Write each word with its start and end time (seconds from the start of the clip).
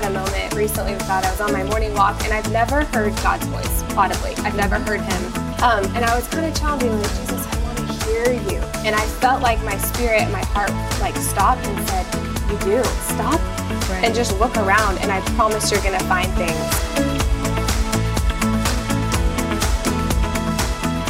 had 0.00 0.12
a 0.12 0.14
moment 0.14 0.54
recently 0.54 0.92
with 0.92 1.02
God. 1.08 1.24
I 1.24 1.30
was 1.32 1.40
on 1.40 1.52
my 1.52 1.64
morning 1.64 1.92
walk, 1.92 2.22
and 2.22 2.32
I've 2.32 2.48
never 2.52 2.84
heard 2.84 3.12
God's 3.16 3.44
voice 3.46 3.82
audibly. 3.96 4.32
I've 4.44 4.54
never 4.54 4.78
heard 4.78 5.00
Him, 5.00 5.24
um, 5.60 5.84
and 5.96 6.04
I 6.04 6.14
was 6.14 6.24
kind 6.28 6.46
of 6.46 6.56
challenging, 6.56 6.92
like 6.92 7.10
Jesus, 7.18 7.44
I 7.44 7.62
want 7.64 7.78
to 7.78 8.06
hear 8.06 8.32
you. 8.48 8.58
And 8.86 8.94
I 8.94 9.04
felt 9.18 9.42
like 9.42 9.60
my 9.64 9.76
spirit, 9.76 10.30
my 10.30 10.44
heart, 10.54 10.70
like 11.00 11.16
stopped 11.16 11.66
and 11.66 11.88
said, 11.88 12.06
"You 12.48 12.56
do 12.60 12.84
stop 13.10 13.40
right. 13.90 14.04
and 14.04 14.14
just 14.14 14.38
look 14.38 14.56
around, 14.58 14.98
and 14.98 15.10
I 15.10 15.20
promise 15.34 15.68
you're 15.72 15.82
going 15.82 15.98
to 15.98 16.04
find 16.04 16.32
things." 16.34 16.54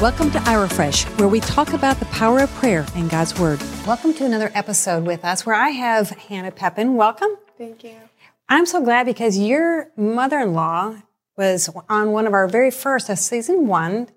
Welcome 0.00 0.30
to 0.30 0.41
Ira 0.48 0.70
Fresh, 0.70 1.05
where 1.18 1.29
we 1.29 1.41
talk 1.41 1.75
about 1.75 1.98
the 1.98 2.07
power 2.07 2.39
of 2.39 2.50
prayer 2.55 2.86
and 2.95 3.11
God's 3.11 3.39
Word. 3.39 3.61
Welcome 3.86 4.14
to 4.14 4.25
another 4.25 4.50
episode 4.55 5.05
with 5.05 5.27
us 5.27 5.45
where 5.45 5.57
I 5.57 5.70
have 5.70 6.09
Hannah 6.09 6.52
Pepin. 6.52 6.95
Welcome. 6.95 7.36
Thank 7.59 7.84
you. 7.84 8.07
I'm 8.49 8.65
so 8.65 8.83
glad 8.83 9.05
because 9.05 9.37
your 9.37 9.91
mother 9.96 10.39
in 10.39 10.55
law 10.55 10.96
was 11.36 11.68
on 11.89 12.13
one 12.13 12.27
of 12.27 12.32
our 12.32 12.49
very 12.49 12.71
first, 12.71 13.11
uh, 13.11 13.14
season 13.14 13.67
one, 13.67 14.09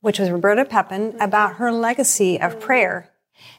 which 0.00 0.18
was 0.18 0.30
Roberta 0.30 0.64
Pepin, 0.64 1.12
mm-hmm. 1.12 1.20
about 1.20 1.56
her 1.56 1.70
legacy 1.70 2.40
of 2.40 2.52
mm-hmm. 2.52 2.60
prayer. 2.60 3.10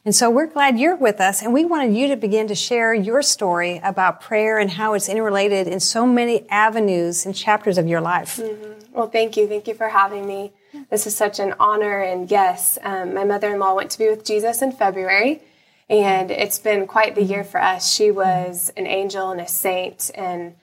And 0.04 0.16
so 0.16 0.30
we're 0.30 0.48
glad 0.48 0.80
you're 0.80 0.96
with 0.96 1.20
us, 1.22 1.42
and 1.42 1.54
we 1.54 1.64
wanted 1.64 1.96
you 1.96 2.08
to 2.08 2.16
begin 2.16 2.48
to 2.48 2.56
share 2.56 2.94
your 2.94 3.22
story 3.22 3.80
about 3.84 4.22
prayer 4.22 4.58
and 4.58 4.72
how 4.72 4.94
it's 4.94 5.10
interrelated 5.10 5.68
in 5.68 5.80
so 5.80 6.06
many 6.06 6.50
avenues 6.50 7.26
and 7.26 7.36
chapters 7.36 7.78
of 7.78 7.88
your 7.88 8.02
life. 8.02 8.38
Mm-hmm. 8.38 8.94
Well, 8.94 9.10
thank 9.10 9.38
you. 9.38 9.48
Thank 9.48 9.68
you 9.68 9.76
for 9.76 9.90
having 9.90 10.26
me. 10.26 10.54
This 10.90 11.06
is 11.06 11.16
such 11.16 11.40
an 11.40 11.54
honor. 11.60 12.02
And 12.02 12.30
yes, 12.32 12.78
um, 12.82 13.14
my 13.14 13.26
mother 13.26 13.54
in 13.54 13.60
law 13.60 13.76
went 13.76 13.92
to 13.92 13.98
be 14.00 14.10
with 14.10 14.26
Jesus 14.26 14.62
in 14.62 14.72
February, 14.72 15.42
and 15.90 16.32
it's 16.32 16.60
been 16.60 16.88
quite 16.88 17.16
the 17.16 17.24
year 17.24 17.44
for 17.44 17.62
us. 17.62 17.94
She 17.94 18.12
was 18.12 18.72
an 18.76 18.88
angel 18.88 19.32
and 19.32 19.40
a 19.40 19.48
saint. 19.48 20.10
And 20.16 20.56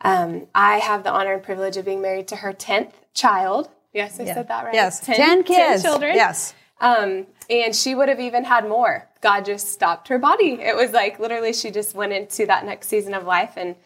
um, 0.00 0.46
I 0.54 0.78
have 0.78 1.04
the 1.04 1.10
honor 1.10 1.34
and 1.34 1.42
privilege 1.42 1.76
of 1.76 1.84
being 1.84 2.00
married 2.00 2.28
to 2.28 2.36
her 2.36 2.52
10th 2.52 2.92
child. 3.12 3.68
Yes, 3.92 4.18
I 4.18 4.24
yeah. 4.24 4.34
said 4.34 4.48
that 4.48 4.64
right. 4.64 4.74
Yes, 4.74 5.00
10, 5.00 5.16
10 5.16 5.42
kids. 5.44 5.82
10 5.82 5.90
children. 5.90 6.14
Yes. 6.14 6.54
Um, 6.80 7.26
and 7.50 7.74
she 7.74 7.94
would 7.94 8.08
have 8.08 8.20
even 8.20 8.44
had 8.44 8.66
more. 8.68 9.08
God 9.20 9.44
just 9.44 9.72
stopped 9.72 10.08
her 10.08 10.18
body. 10.18 10.52
It 10.52 10.76
was 10.76 10.92
like 10.92 11.18
literally 11.18 11.52
she 11.52 11.70
just 11.70 11.94
went 11.94 12.12
into 12.12 12.46
that 12.46 12.64
next 12.64 12.88
season 12.88 13.12
of 13.12 13.24
life 13.24 13.54
and 13.56 13.76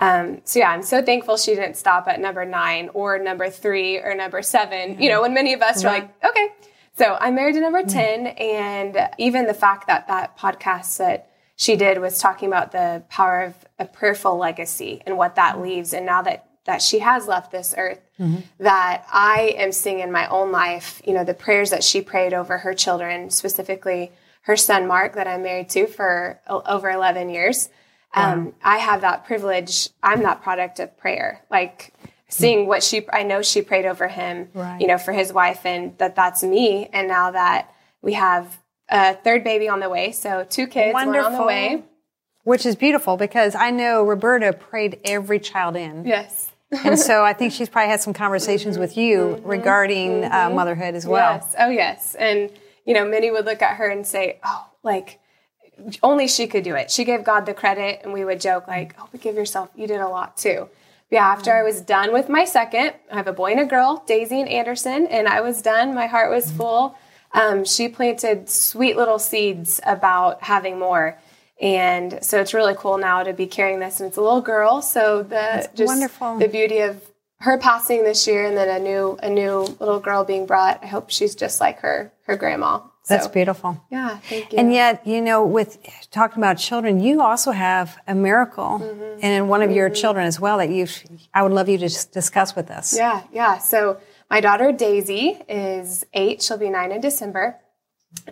um, 0.00 0.42
so 0.44 0.60
yeah, 0.60 0.70
I'm 0.70 0.82
so 0.82 1.02
thankful 1.02 1.36
she 1.36 1.54
didn't 1.54 1.76
stop 1.76 2.06
at 2.06 2.20
number 2.20 2.44
nine 2.44 2.88
or 2.94 3.18
number 3.18 3.50
three 3.50 3.98
or 3.98 4.14
number 4.14 4.42
seven. 4.42 4.92
Yeah. 4.92 5.00
You 5.00 5.08
know, 5.08 5.22
when 5.22 5.34
many 5.34 5.54
of 5.54 5.60
us 5.60 5.84
right. 5.84 5.90
are 5.90 6.00
like, 6.00 6.24
okay. 6.24 6.52
So 6.98 7.16
I'm 7.20 7.36
married 7.36 7.54
to 7.54 7.60
number 7.60 7.84
10 7.84 8.26
and 8.26 9.08
even 9.18 9.46
the 9.46 9.54
fact 9.54 9.86
that 9.86 10.08
that 10.08 10.36
podcast 10.36 10.98
that 10.98 11.30
she 11.54 11.76
did 11.76 12.00
was 12.00 12.18
talking 12.18 12.48
about 12.48 12.72
the 12.72 13.04
power 13.08 13.42
of 13.42 13.54
a 13.78 13.84
prayerful 13.84 14.36
legacy 14.36 15.00
and 15.06 15.16
what 15.16 15.36
that 15.36 15.60
leaves. 15.60 15.92
And 15.92 16.04
now 16.04 16.22
that 16.22 16.46
that 16.64 16.82
she 16.82 16.98
has 16.98 17.28
left 17.28 17.52
this 17.52 17.72
earth, 17.78 18.00
mm-hmm. 18.18 18.40
that 18.58 19.06
I 19.12 19.54
am 19.56 19.70
seeing 19.70 20.00
in 20.00 20.10
my 20.10 20.26
own 20.26 20.50
life, 20.50 21.00
you 21.06 21.14
know, 21.14 21.24
the 21.24 21.34
prayers 21.34 21.70
that 21.70 21.84
she 21.84 22.02
prayed 22.02 22.34
over 22.34 22.58
her 22.58 22.74
children, 22.74 23.30
specifically 23.30 24.10
her 24.42 24.56
son 24.56 24.88
Mark, 24.88 25.14
that 25.14 25.28
I'm 25.28 25.44
married 25.44 25.70
to 25.70 25.86
for 25.86 26.40
over 26.48 26.90
11 26.90 27.30
years. 27.30 27.70
Um, 28.12 28.46
wow. 28.46 28.52
I 28.62 28.78
have 28.78 29.02
that 29.02 29.24
privilege. 29.24 29.88
I'm 30.02 30.22
that 30.24 30.42
product 30.42 30.80
of 30.80 30.98
prayer. 30.98 31.42
Like 31.48 31.94
seeing 32.28 32.66
what 32.66 32.82
she, 32.82 33.06
I 33.10 33.22
know 33.22 33.42
she 33.42 33.62
prayed 33.62 33.86
over 33.86 34.08
him, 34.08 34.48
right. 34.54 34.80
you 34.80 34.86
know, 34.86 34.98
for 34.98 35.12
his 35.12 35.32
wife, 35.32 35.64
and 35.64 35.96
that 35.98 36.14
that's 36.14 36.42
me. 36.42 36.88
And 36.92 37.08
now 37.08 37.30
that 37.30 37.72
we 38.02 38.14
have 38.14 38.58
a 38.88 39.14
third 39.14 39.44
baby 39.44 39.68
on 39.68 39.80
the 39.80 39.88
way, 39.88 40.12
so 40.12 40.46
two 40.48 40.66
kids 40.66 40.94
Wonderful. 40.94 41.26
on 41.26 41.32
the 41.34 41.44
way. 41.44 41.84
Which 42.44 42.64
is 42.64 42.76
beautiful 42.76 43.16
because 43.16 43.54
I 43.54 43.70
know 43.70 44.04
Roberta 44.04 44.52
prayed 44.52 45.00
every 45.04 45.38
child 45.38 45.76
in. 45.76 46.06
Yes. 46.06 46.50
and 46.70 46.98
so 46.98 47.24
I 47.24 47.32
think 47.32 47.52
she's 47.52 47.68
probably 47.68 47.90
had 47.90 48.00
some 48.00 48.14
conversations 48.14 48.74
mm-hmm. 48.74 48.82
with 48.82 48.96
you 48.96 49.18
mm-hmm. 49.18 49.46
regarding 49.46 50.24
uh, 50.24 50.28
mm-hmm. 50.28 50.52
Uh, 50.52 50.54
motherhood 50.54 50.94
as 50.94 51.06
well. 51.06 51.34
Yes. 51.34 51.54
Oh, 51.58 51.68
yes. 51.68 52.14
And, 52.14 52.50
you 52.86 52.94
know, 52.94 53.06
many 53.06 53.30
would 53.30 53.44
look 53.44 53.60
at 53.60 53.76
her 53.76 53.88
and 53.88 54.06
say, 54.06 54.38
oh, 54.44 54.66
like, 54.82 55.20
only 56.02 56.28
she 56.28 56.46
could 56.46 56.64
do 56.64 56.74
it. 56.74 56.90
She 56.90 57.04
gave 57.04 57.24
God 57.24 57.46
the 57.46 57.54
credit, 57.54 58.00
and 58.02 58.12
we 58.12 58.24
would 58.24 58.40
joke 58.40 58.66
like, 58.66 58.94
"Oh, 58.98 59.08
but 59.10 59.20
give 59.20 59.36
yourself. 59.36 59.70
You 59.76 59.86
did 59.86 60.00
a 60.00 60.08
lot 60.08 60.36
too." 60.36 60.68
Yeah, 61.10 61.26
after 61.26 61.52
I 61.54 61.62
was 61.62 61.80
done 61.80 62.12
with 62.12 62.28
my 62.28 62.44
second, 62.44 62.92
I 63.10 63.16
have 63.16 63.26
a 63.28 63.32
boy 63.32 63.52
and 63.52 63.60
a 63.60 63.64
girl, 63.64 64.04
Daisy 64.06 64.40
and 64.40 64.48
Anderson, 64.48 65.06
and 65.06 65.26
I 65.26 65.40
was 65.40 65.62
done. 65.62 65.94
My 65.94 66.06
heart 66.06 66.30
was 66.30 66.50
full. 66.52 66.96
Um, 67.32 67.64
she 67.64 67.88
planted 67.88 68.48
sweet 68.48 68.96
little 68.96 69.18
seeds 69.18 69.80
about 69.86 70.42
having 70.42 70.78
more, 70.78 71.18
and 71.60 72.18
so 72.22 72.40
it's 72.40 72.52
really 72.52 72.74
cool 72.76 72.98
now 72.98 73.22
to 73.22 73.32
be 73.32 73.46
carrying 73.46 73.80
this. 73.80 74.00
And 74.00 74.08
it's 74.08 74.18
a 74.18 74.22
little 74.22 74.42
girl, 74.42 74.82
so 74.82 75.22
the 75.22 75.30
That's 75.30 75.68
just 75.68 75.88
wonderful. 75.88 76.38
the 76.38 76.48
beauty 76.48 76.80
of 76.80 77.02
her 77.40 77.56
passing 77.58 78.04
this 78.04 78.26
year, 78.26 78.44
and 78.44 78.56
then 78.56 78.68
a 78.68 78.82
new 78.82 79.18
a 79.22 79.30
new 79.30 79.60
little 79.80 80.00
girl 80.00 80.24
being 80.24 80.44
brought. 80.46 80.82
I 80.82 80.86
hope 80.88 81.10
she's 81.10 81.34
just 81.34 81.60
like 81.60 81.80
her 81.80 82.12
her 82.26 82.36
grandma. 82.36 82.80
That's 83.08 83.28
beautiful. 83.28 83.82
Yeah, 83.90 84.18
thank 84.18 84.52
you. 84.52 84.58
And 84.58 84.72
yet, 84.72 85.06
you 85.06 85.20
know, 85.20 85.44
with 85.44 85.78
talking 86.10 86.38
about 86.38 86.58
children, 86.58 87.00
you 87.00 87.20
also 87.20 87.50
have 87.50 87.96
a 88.06 88.14
miracle 88.14 88.80
mm-hmm. 88.80 89.20
and 89.22 89.48
one 89.48 89.62
of 89.62 89.68
mm-hmm. 89.68 89.76
your 89.76 89.90
children 89.90 90.26
as 90.26 90.38
well 90.38 90.58
that 90.58 90.70
you 90.70 90.86
I 91.34 91.42
would 91.42 91.52
love 91.52 91.68
you 91.68 91.78
to 91.78 92.08
discuss 92.10 92.54
with 92.54 92.70
us. 92.70 92.96
Yeah, 92.96 93.22
yeah. 93.32 93.58
So 93.58 93.98
my 94.30 94.40
daughter 94.40 94.72
Daisy 94.72 95.40
is 95.48 96.04
eight. 96.12 96.42
She'll 96.42 96.58
be 96.58 96.70
nine 96.70 96.92
in 96.92 97.00
December. 97.00 97.56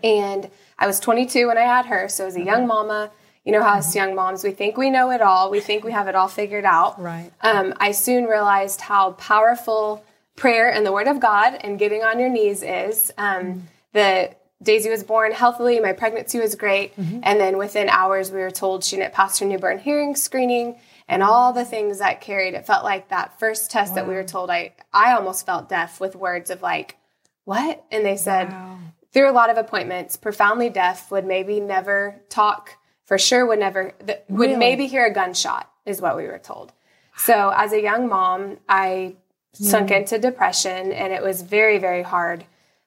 And 0.02 0.50
I 0.78 0.86
was 0.86 1.00
22 1.00 1.46
when 1.48 1.58
I 1.58 1.62
had 1.62 1.86
her. 1.86 2.08
So 2.08 2.26
as 2.26 2.36
a 2.36 2.42
young 2.42 2.60
mm-hmm. 2.60 2.68
mama, 2.68 3.10
you 3.44 3.52
know 3.52 3.62
how 3.62 3.74
us 3.78 3.94
young 3.94 4.14
moms, 4.14 4.42
we 4.42 4.50
think 4.50 4.76
we 4.76 4.90
know 4.90 5.10
it 5.10 5.22
all. 5.22 5.50
We 5.50 5.60
think 5.60 5.84
we 5.84 5.92
have 5.92 6.08
it 6.08 6.16
all 6.16 6.26
figured 6.26 6.64
out. 6.64 7.00
Right. 7.00 7.30
Um, 7.42 7.74
I 7.78 7.92
soon 7.92 8.24
realized 8.24 8.80
how 8.80 9.12
powerful 9.12 10.04
prayer 10.34 10.70
and 10.70 10.84
the 10.84 10.92
Word 10.92 11.06
of 11.06 11.20
God 11.20 11.54
and 11.60 11.78
getting 11.78 12.02
on 12.02 12.18
your 12.18 12.28
knees 12.28 12.62
is. 12.62 13.12
Um, 13.16 13.44
mm. 13.44 13.60
the 13.92 14.30
Daisy 14.62 14.88
was 14.88 15.04
born 15.04 15.32
healthily. 15.32 15.80
My 15.80 15.92
pregnancy 15.92 16.40
was 16.40 16.54
great. 16.54 16.96
Mm-hmm. 16.96 17.20
And 17.22 17.40
then 17.40 17.58
within 17.58 17.88
hours, 17.88 18.30
we 18.30 18.40
were 18.40 18.50
told 18.50 18.84
she 18.84 18.96
didn't 18.96 19.12
pass 19.12 19.38
her 19.38 19.46
newborn 19.46 19.78
hearing 19.78 20.16
screening 20.16 20.78
and 21.08 21.22
all 21.22 21.52
the 21.52 21.64
things 21.64 21.98
that 21.98 22.20
carried. 22.20 22.54
It 22.54 22.66
felt 22.66 22.82
like 22.82 23.08
that 23.10 23.38
first 23.38 23.70
test 23.70 23.90
wow. 23.90 23.96
that 23.96 24.08
we 24.08 24.14
were 24.14 24.24
told, 24.24 24.50
I, 24.50 24.72
I 24.92 25.12
almost 25.12 25.46
felt 25.46 25.68
deaf 25.68 26.00
with 26.00 26.16
words 26.16 26.50
of 26.50 26.62
like, 26.62 26.96
what? 27.44 27.84
And 27.90 28.04
they 28.04 28.16
said, 28.16 28.50
wow. 28.50 28.78
through 29.12 29.30
a 29.30 29.32
lot 29.32 29.50
of 29.50 29.58
appointments, 29.58 30.16
profoundly 30.16 30.70
deaf, 30.70 31.10
would 31.10 31.26
maybe 31.26 31.60
never 31.60 32.20
talk, 32.28 32.72
for 33.04 33.18
sure 33.18 33.46
would 33.46 33.60
never, 33.60 33.92
th- 34.04 34.20
would 34.28 34.46
really? 34.46 34.56
maybe 34.56 34.86
hear 34.86 35.06
a 35.06 35.12
gunshot, 35.12 35.70
is 35.84 36.00
what 36.00 36.16
we 36.16 36.24
were 36.24 36.38
told. 36.38 36.72
So 37.18 37.52
as 37.54 37.72
a 37.72 37.80
young 37.80 38.08
mom, 38.08 38.58
I 38.68 39.16
sunk 39.52 39.90
mm. 39.90 39.98
into 39.98 40.18
depression 40.18 40.92
and 40.92 41.12
it 41.12 41.22
was 41.22 41.42
very, 41.42 41.78
very 41.78 42.02
hard 42.02 42.44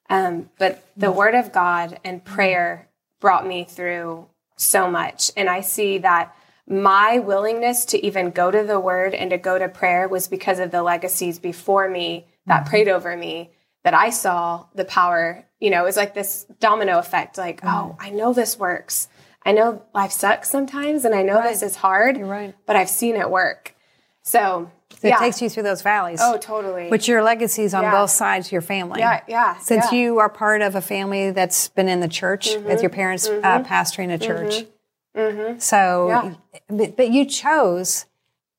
um, 0.09 0.49
but 0.57 0.85
the 0.97 1.11
word 1.11 1.35
of 1.35 1.51
God 1.51 1.99
and 2.03 2.23
prayer 2.23 2.89
brought 3.19 3.45
me 3.47 3.63
through 3.63 4.27
so 4.57 4.89
much. 4.89 5.31
And 5.37 5.49
I 5.49 5.61
see 5.61 5.99
that 5.99 6.35
my 6.67 7.19
willingness 7.19 7.85
to 7.85 8.05
even 8.05 8.31
go 8.31 8.51
to 8.51 8.63
the 8.63 8.79
word 8.79 9.13
and 9.13 9.31
to 9.31 9.37
go 9.37 9.57
to 9.57 9.67
prayer 9.67 10.07
was 10.07 10.27
because 10.27 10.59
of 10.59 10.71
the 10.71 10.83
legacies 10.83 11.39
before 11.39 11.89
me 11.89 12.27
that 12.45 12.61
mm-hmm. 12.61 12.69
prayed 12.69 12.87
over 12.87 13.15
me 13.15 13.51
that 13.83 13.93
I 13.93 14.09
saw 14.09 14.65
the 14.75 14.85
power. 14.85 15.45
You 15.59 15.69
know, 15.71 15.81
it 15.81 15.85
was 15.85 15.97
like 15.97 16.13
this 16.13 16.45
domino 16.59 16.99
effect 16.99 17.37
like, 17.37 17.61
mm-hmm. 17.61 17.75
oh, 17.75 17.97
I 17.99 18.09
know 18.09 18.33
this 18.33 18.57
works. 18.57 19.07
I 19.43 19.51
know 19.51 19.83
life 19.93 20.11
sucks 20.11 20.49
sometimes 20.49 21.05
and 21.05 21.15
I 21.15 21.23
know 21.23 21.35
right. 21.35 21.49
this 21.49 21.63
is 21.63 21.75
hard, 21.75 22.17
You're 22.17 22.27
right. 22.27 22.55
but 22.65 22.75
I've 22.75 22.89
seen 22.89 23.15
it 23.15 23.29
work. 23.29 23.75
So 24.29 24.72
so 25.01 25.07
yeah. 25.07 25.16
It 25.16 25.19
takes 25.19 25.41
you 25.41 25.50
through 25.50 25.63
those 25.63 25.81
valleys. 25.81 26.19
Oh, 26.22 26.38
totally. 26.38 26.90
Which 26.90 27.07
your 27.07 27.23
legacies 27.23 27.73
on 27.73 27.84
yeah. 27.84 27.91
both 27.91 28.09
sides 28.09 28.47
of 28.47 28.51
your 28.51 28.62
family. 28.62 29.00
Yeah, 29.00 29.22
yeah. 29.29 29.57
Since 29.59 29.94
yeah. 29.94 29.97
you 29.97 30.19
are 30.19 30.28
part 30.28 30.62
of 30.62 30.75
a 30.75 30.81
family 30.81 31.31
that's 31.31 31.69
been 31.69 31.88
in 31.88 32.01
the 32.01 32.09
church 32.09 32.50
mm-hmm. 32.50 32.68
with 32.68 32.81
your 32.81 32.89
parents 32.89 33.25
uh, 33.25 33.31
mm-hmm. 33.31 33.45
uh, 33.45 33.63
pastoring 33.63 34.12
a 34.13 34.18
church. 34.18 34.66
Mm-hmm. 35.16 35.19
mm-hmm. 35.19 35.59
So, 35.59 36.35
but, 36.68 36.97
but, 36.97 37.12
you 37.12 37.23
chose 37.25 38.07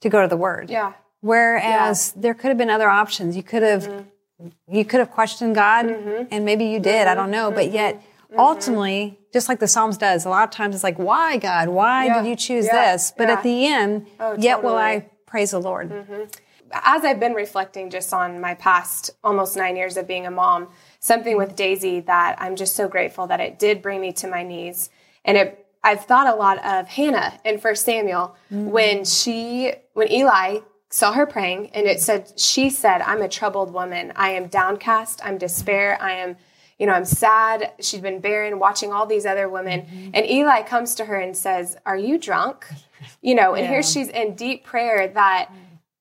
to 0.00 0.08
go 0.08 0.22
to 0.22 0.28
the 0.28 0.36
Word. 0.36 0.70
Yeah. 0.70 0.94
Whereas 1.20 2.12
there 2.12 2.32
could 2.32 2.48
have 2.48 2.58
been 2.58 2.70
other 2.70 2.88
options. 2.88 3.36
You 3.36 3.42
could 3.42 3.62
have, 3.62 3.86
mm-hmm. 3.86 4.48
you 4.74 4.86
could 4.86 5.00
have 5.00 5.10
questioned 5.10 5.54
God, 5.54 5.86
mm-hmm. 5.86 6.24
and 6.30 6.46
maybe 6.46 6.64
you 6.64 6.80
did. 6.80 7.06
I 7.06 7.14
don't 7.14 7.30
know. 7.30 7.50
But 7.50 7.70
yet, 7.70 8.02
ultimately, 8.34 9.18
just 9.30 9.46
like 9.50 9.60
the 9.60 9.68
Psalms 9.68 9.98
does, 9.98 10.24
a 10.24 10.30
lot 10.30 10.44
of 10.44 10.50
times 10.50 10.74
it's 10.74 10.84
like, 10.84 10.98
why 10.98 11.36
God? 11.36 11.68
Why 11.68 12.08
did 12.08 12.26
you 12.26 12.36
choose 12.36 12.64
this? 12.64 13.12
But 13.14 13.28
at 13.28 13.42
the 13.42 13.66
end, 13.66 14.06
oh, 14.18 14.30
totally. 14.30 14.46
yet 14.46 14.62
will 14.62 14.76
I 14.76 15.10
Praise 15.30 15.52
the 15.52 15.60
Lord. 15.60 15.90
Mm-hmm. 15.90 16.24
As 16.72 17.04
I've 17.04 17.20
been 17.20 17.34
reflecting 17.34 17.88
just 17.88 18.12
on 18.12 18.40
my 18.40 18.54
past 18.54 19.10
almost 19.22 19.56
nine 19.56 19.76
years 19.76 19.96
of 19.96 20.08
being 20.08 20.26
a 20.26 20.30
mom, 20.30 20.68
something 20.98 21.36
with 21.36 21.54
Daisy 21.54 22.00
that 22.00 22.36
I'm 22.38 22.56
just 22.56 22.74
so 22.74 22.88
grateful 22.88 23.28
that 23.28 23.38
it 23.38 23.58
did 23.58 23.80
bring 23.80 24.00
me 24.00 24.12
to 24.14 24.26
my 24.26 24.42
knees. 24.42 24.90
And 25.24 25.36
it, 25.36 25.66
I've 25.84 26.04
thought 26.04 26.26
a 26.26 26.34
lot 26.34 26.64
of 26.64 26.88
Hannah 26.88 27.38
in 27.44 27.58
First 27.58 27.84
Samuel 27.84 28.36
mm-hmm. 28.52 28.70
when 28.70 29.04
she, 29.04 29.72
when 29.92 30.10
Eli 30.10 30.58
saw 30.90 31.12
her 31.12 31.26
praying 31.26 31.70
and 31.74 31.86
it 31.86 32.00
said, 32.00 32.32
she 32.36 32.68
said, 32.68 33.00
I'm 33.00 33.22
a 33.22 33.28
troubled 33.28 33.72
woman. 33.72 34.12
I 34.16 34.30
am 34.30 34.48
downcast. 34.48 35.20
I'm 35.24 35.38
despair. 35.38 35.96
I 36.00 36.12
am, 36.14 36.36
you 36.76 36.86
know, 36.86 36.92
I'm 36.92 37.04
sad. 37.04 37.72
She'd 37.80 38.02
been 38.02 38.20
barren, 38.20 38.58
watching 38.58 38.92
all 38.92 39.06
these 39.06 39.26
other 39.26 39.48
women. 39.48 39.82
Mm-hmm. 39.82 40.10
And 40.12 40.26
Eli 40.28 40.62
comes 40.62 40.96
to 40.96 41.04
her 41.04 41.16
and 41.16 41.36
says, 41.36 41.76
Are 41.86 41.96
you 41.96 42.18
drunk? 42.18 42.66
You 43.22 43.34
know, 43.34 43.54
and 43.54 43.64
Yeah. 43.64 43.70
here 43.70 43.82
she's 43.82 44.08
in 44.08 44.34
deep 44.34 44.64
prayer 44.64 45.08
that 45.08 45.50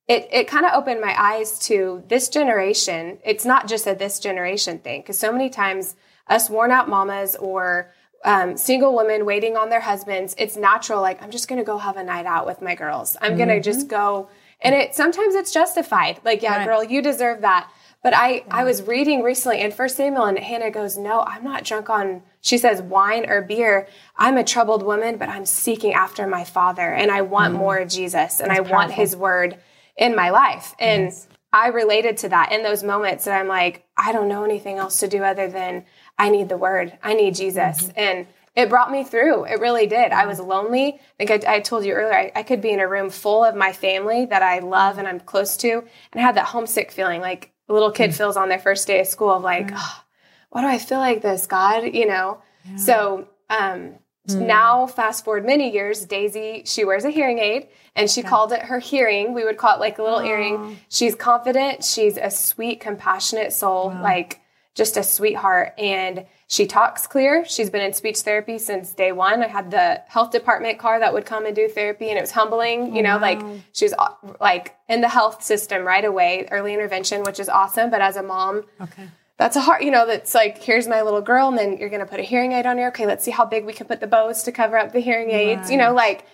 it, 0.07 0.28
it 0.31 0.48
kind 0.48 0.66
of 0.66 0.74
opened 0.74 1.01
my 1.01 1.13
eyes 1.22 1.60
to 1.60 2.04
this 2.07 2.30
generation. 2.30 3.19
It's 3.24 3.46
not 3.46 3.68
just 3.68 3.86
a 3.88 3.94
this 3.94 4.19
generation 4.19 4.80
thing, 4.80 5.01
because 5.01 5.19
so 5.19 5.31
many 5.31 5.50
times 5.50 5.96
us 6.28 6.50
worn 6.50 6.72
out 6.72 6.90
mamas 6.90 7.36
or 7.36 7.94
um, 8.25 8.57
single 8.57 8.96
women 8.96 9.25
waiting 9.25 9.56
on 9.56 9.69
their 9.69 9.80
husbands, 9.80 10.36
it's 10.38 10.57
natural. 10.57 11.01
Like, 11.01 11.22
I'm 11.24 11.31
just 11.31 11.48
going 11.48 11.60
to 11.60 11.66
go 11.66 11.78
have 11.78 11.96
a 11.96 12.04
night 12.04 12.25
out 12.25 12.46
with 12.46 12.62
my 12.62 12.75
girls. 12.75 13.16
I'm 13.22 13.38
going 13.38 13.50
to 13.50 13.62
just 13.62 13.88
go. 13.88 14.30
And 14.62 14.75
it 14.75 14.94
sometimes 14.94 15.36
it's 15.36 15.54
justified. 15.54 16.19
Like, 16.25 16.42
yeah, 16.42 16.57
Right. 16.57 16.66
girl, 16.66 16.84
you 16.84 17.02
deserve 17.02 17.42
that. 17.42 17.69
But 18.04 18.13
I, 18.16 18.44
I 18.52 18.63
was 18.66 18.81
reading 18.84 19.24
recently 19.24 19.62
in 19.62 19.72
First 19.72 19.95
Samuel, 19.98 20.25
and 20.25 20.38
Hannah 20.40 20.72
goes, 20.72 20.98
"No, 20.98 21.22
I'm 21.22 21.44
not 21.44 21.63
drunk 21.66 21.90
on." 21.90 22.24
She 22.42 22.58
says, 22.58 22.82
"Wine 22.82 23.30
or 23.30 23.42
beer. 23.42 23.88
I'm 24.16 24.38
a 24.38 24.44
troubled 24.44 24.84
woman, 24.84 25.18
but 25.18 25.30
I'm 25.30 25.46
seeking 25.46 25.94
after 25.94 26.28
my 26.28 26.44
Father, 26.44 26.94
and 26.94 27.12
I 27.12 27.22
want 27.22 27.54
mm. 27.54 27.58
more 27.58 27.78
of 27.78 27.90
Jesus, 27.90 28.40
and 28.40 28.52
I 28.52 28.62
want. 28.62 28.92
His 28.92 29.16
Word 29.16 29.58
in 29.98 30.16
my 30.16 30.30
life." 30.30 30.76
And 30.80 31.14
I 31.52 31.68
related 31.70 32.18
to 32.18 32.30
that 32.30 32.52
in 32.52 32.64
those 32.64 32.84
moments 32.84 33.26
that 33.26 33.40
I'm 33.40 33.48
like, 33.48 33.86
I 33.98 34.12
don't 34.12 34.28
know 34.28 34.44
anything 34.44 34.78
else 34.78 35.00
to 35.00 35.08
do 35.08 35.24
other 35.24 35.50
than 35.50 35.86
I 36.18 36.30
need 36.30 36.50
the 36.50 36.58
Word. 36.58 36.98
I 37.02 37.14
need 37.14 37.36
Jesus, 37.36 37.84
mm-hmm. 37.84 38.00
and 38.00 38.28
it 38.56 38.70
brought 38.70 38.92
me 38.92 39.04
through. 39.04 39.46
It 39.46 39.60
really 39.60 39.88
did. 39.88 40.12
I 40.12 40.26
was 40.26 40.40
lonely. 40.40 41.00
Like 41.20 41.32
I, 41.32 41.56
I 41.56 41.60
told 41.62 41.86
you 41.86 41.94
earlier, 41.94 42.14
I, 42.14 42.32
I 42.36 42.44
could 42.44 42.62
be 42.62 42.72
in 42.72 42.80
a 42.80 42.88
room 42.88 43.10
full 43.10 43.44
of 43.44 43.56
my 43.56 43.72
family 43.74 44.26
that 44.26 44.44
I 44.44 44.60
love 44.60 44.98
and 44.98 45.08
I'm 45.08 45.20
close 45.20 45.58
to, 45.58 45.84
and 46.12 46.22
have 46.22 46.36
that 46.36 46.46
homesick 46.46 46.92
feeling 46.92 47.22
like 47.22 47.52
a 47.68 47.74
little 47.74 47.92
kid 47.92 48.12
mm. 48.12 48.16
feels 48.16 48.38
on 48.38 48.50
their 48.50 48.60
first 48.60 48.86
day 48.86 49.00
of 49.00 49.08
school 49.08 49.32
of 49.32 49.44
like, 49.44 49.72
"Oh, 49.74 50.04
why 50.50 50.62
do 50.62 50.68
I 50.68 50.80
feel 50.80 51.00
like 51.00 51.22
this, 51.22 51.48
God? 51.48 51.84
You 51.94 52.07
know? 52.07 52.42
So 52.78 53.28
um, 53.50 53.96
now, 54.28 54.86
fast 54.86 55.25
forward 55.25 55.44
many 55.46 55.72
years, 55.74 56.06
Daisy, 56.06 56.62
she 56.66 56.86
wears 56.86 57.04
a 57.04 57.10
hearing 57.10 57.40
aid 57.40 57.68
and 57.96 58.10
she 58.10 58.22
called 58.22 58.51
it 58.51 58.62
her 58.63 58.78
hearing. 58.80 59.34
We 59.34 59.44
would 59.44 59.57
call 59.57 59.75
it 59.75 59.80
like 59.80 59.98
a 59.98 60.04
little 60.04 60.19
earring. 60.22 60.78
She's 60.90 61.16
confident. 61.16 61.84
She's 61.84 62.16
a 62.18 62.30
sweet, 62.30 62.80
compassionate 62.80 63.54
soul, 63.54 63.90
like 64.04 64.42
just 64.75 64.98
a 64.98 65.04
sweetheart. 65.04 65.74
And 65.80 66.25
she 66.48 66.66
talks 66.68 67.07
clear. 67.07 67.44
She's 67.45 67.69
been 67.72 67.81
in 67.81 67.94
speech 67.94 68.19
therapy 68.19 68.60
since 68.60 68.94
day 68.94 69.12
one. 69.12 69.42
I 69.42 69.48
had 69.48 69.72
the 69.72 70.02
health 70.07 70.31
department 70.31 70.78
car 70.80 71.00
that 71.00 71.12
would 71.13 71.25
come 71.25 71.45
and 71.45 71.56
do 71.56 71.68
therapy, 71.68 72.10
and 72.10 72.18
it 72.18 72.22
was 72.22 72.31
humbling. 72.31 72.95
You 72.95 73.02
know, 73.04 73.18
like 73.18 73.40
she 73.72 73.86
was 73.86 73.94
like 74.40 74.75
in 74.88 75.02
the 75.02 75.10
health 75.10 75.44
system 75.44 75.84
right 75.84 76.06
away, 76.06 76.48
early 76.52 76.74
intervention, 76.74 77.24
which 77.24 77.40
is 77.40 77.50
awesome. 77.50 77.90
But 77.90 78.02
as 78.02 78.16
a 78.16 78.24
mom, 78.24 78.66
Okay. 78.81 79.10
That's 79.40 79.56
a 79.56 79.62
hard, 79.62 79.84
you 79.84 79.90
know, 79.90 80.06
that's 80.06 80.36
like, 80.36 80.62
here's 80.62 80.88
my 80.88 81.02
little 81.02 81.22
girl, 81.22 81.48
and 81.48 81.58
then 81.58 81.78
you're 81.78 81.90
going 81.90 82.02
to 82.02 82.06
put 82.06 82.20
a 82.20 82.24
hearing 82.24 82.52
aid 82.52 82.66
on 82.68 82.78
her. 82.78 82.90
Okay, 82.90 83.08
let's 83.08 83.24
see 83.24 83.32
how 83.32 83.46
big 83.46 83.66
we 83.66 83.74
can 83.74 83.88
put 83.88 84.00
the 84.02 84.08
bows 84.08 84.44
to 84.44 84.52
cover 84.52 84.78
up 84.78 84.92
the 84.92 85.00
hearing 85.00 85.32
aids. 85.32 85.72
You 85.72 85.78
know, 85.78 85.94
like 85.94 86.26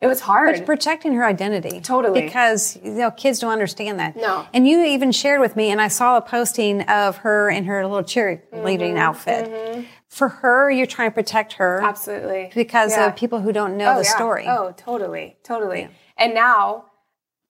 it 0.00 0.06
was 0.08 0.20
hard. 0.20 0.66
protecting 0.66 1.14
her 1.14 1.24
identity. 1.24 1.80
Totally. 1.80 2.22
Because 2.22 2.76
you 2.82 2.90
know 2.92 3.10
kids 3.10 3.38
don't 3.38 3.52
understand 3.52 4.00
that. 4.00 4.16
No. 4.16 4.46
And 4.52 4.66
you 4.66 4.82
even 4.84 5.12
shared 5.12 5.40
with 5.40 5.54
me, 5.56 5.70
and 5.70 5.80
I 5.80 5.88
saw 5.88 6.16
a 6.16 6.20
posting 6.22 6.80
of 6.82 7.18
her 7.18 7.48
in 7.50 7.64
her 7.66 7.86
little 7.86 8.02
cheerleading 8.02 8.42
Mm-hmm. 8.52 8.96
outfit. 8.98 9.86
For 10.08 10.28
her, 10.28 10.70
you're 10.70 10.86
trying 10.86 11.10
to 11.10 11.14
protect 11.14 11.54
her 11.54 11.80
Absolutely. 11.82 12.50
because 12.54 12.92
Yeah. 12.92 13.08
of 13.08 13.16
people 13.16 13.40
who 13.40 13.52
don't 13.52 13.76
know 13.76 13.92
Oh, 13.92 13.98
the 13.98 14.04
yeah. 14.04 14.14
story. 14.16 14.46
Oh, 14.48 14.72
totally, 14.76 15.36
totally. 15.42 15.88
And 16.16 16.34
now, 16.34 16.84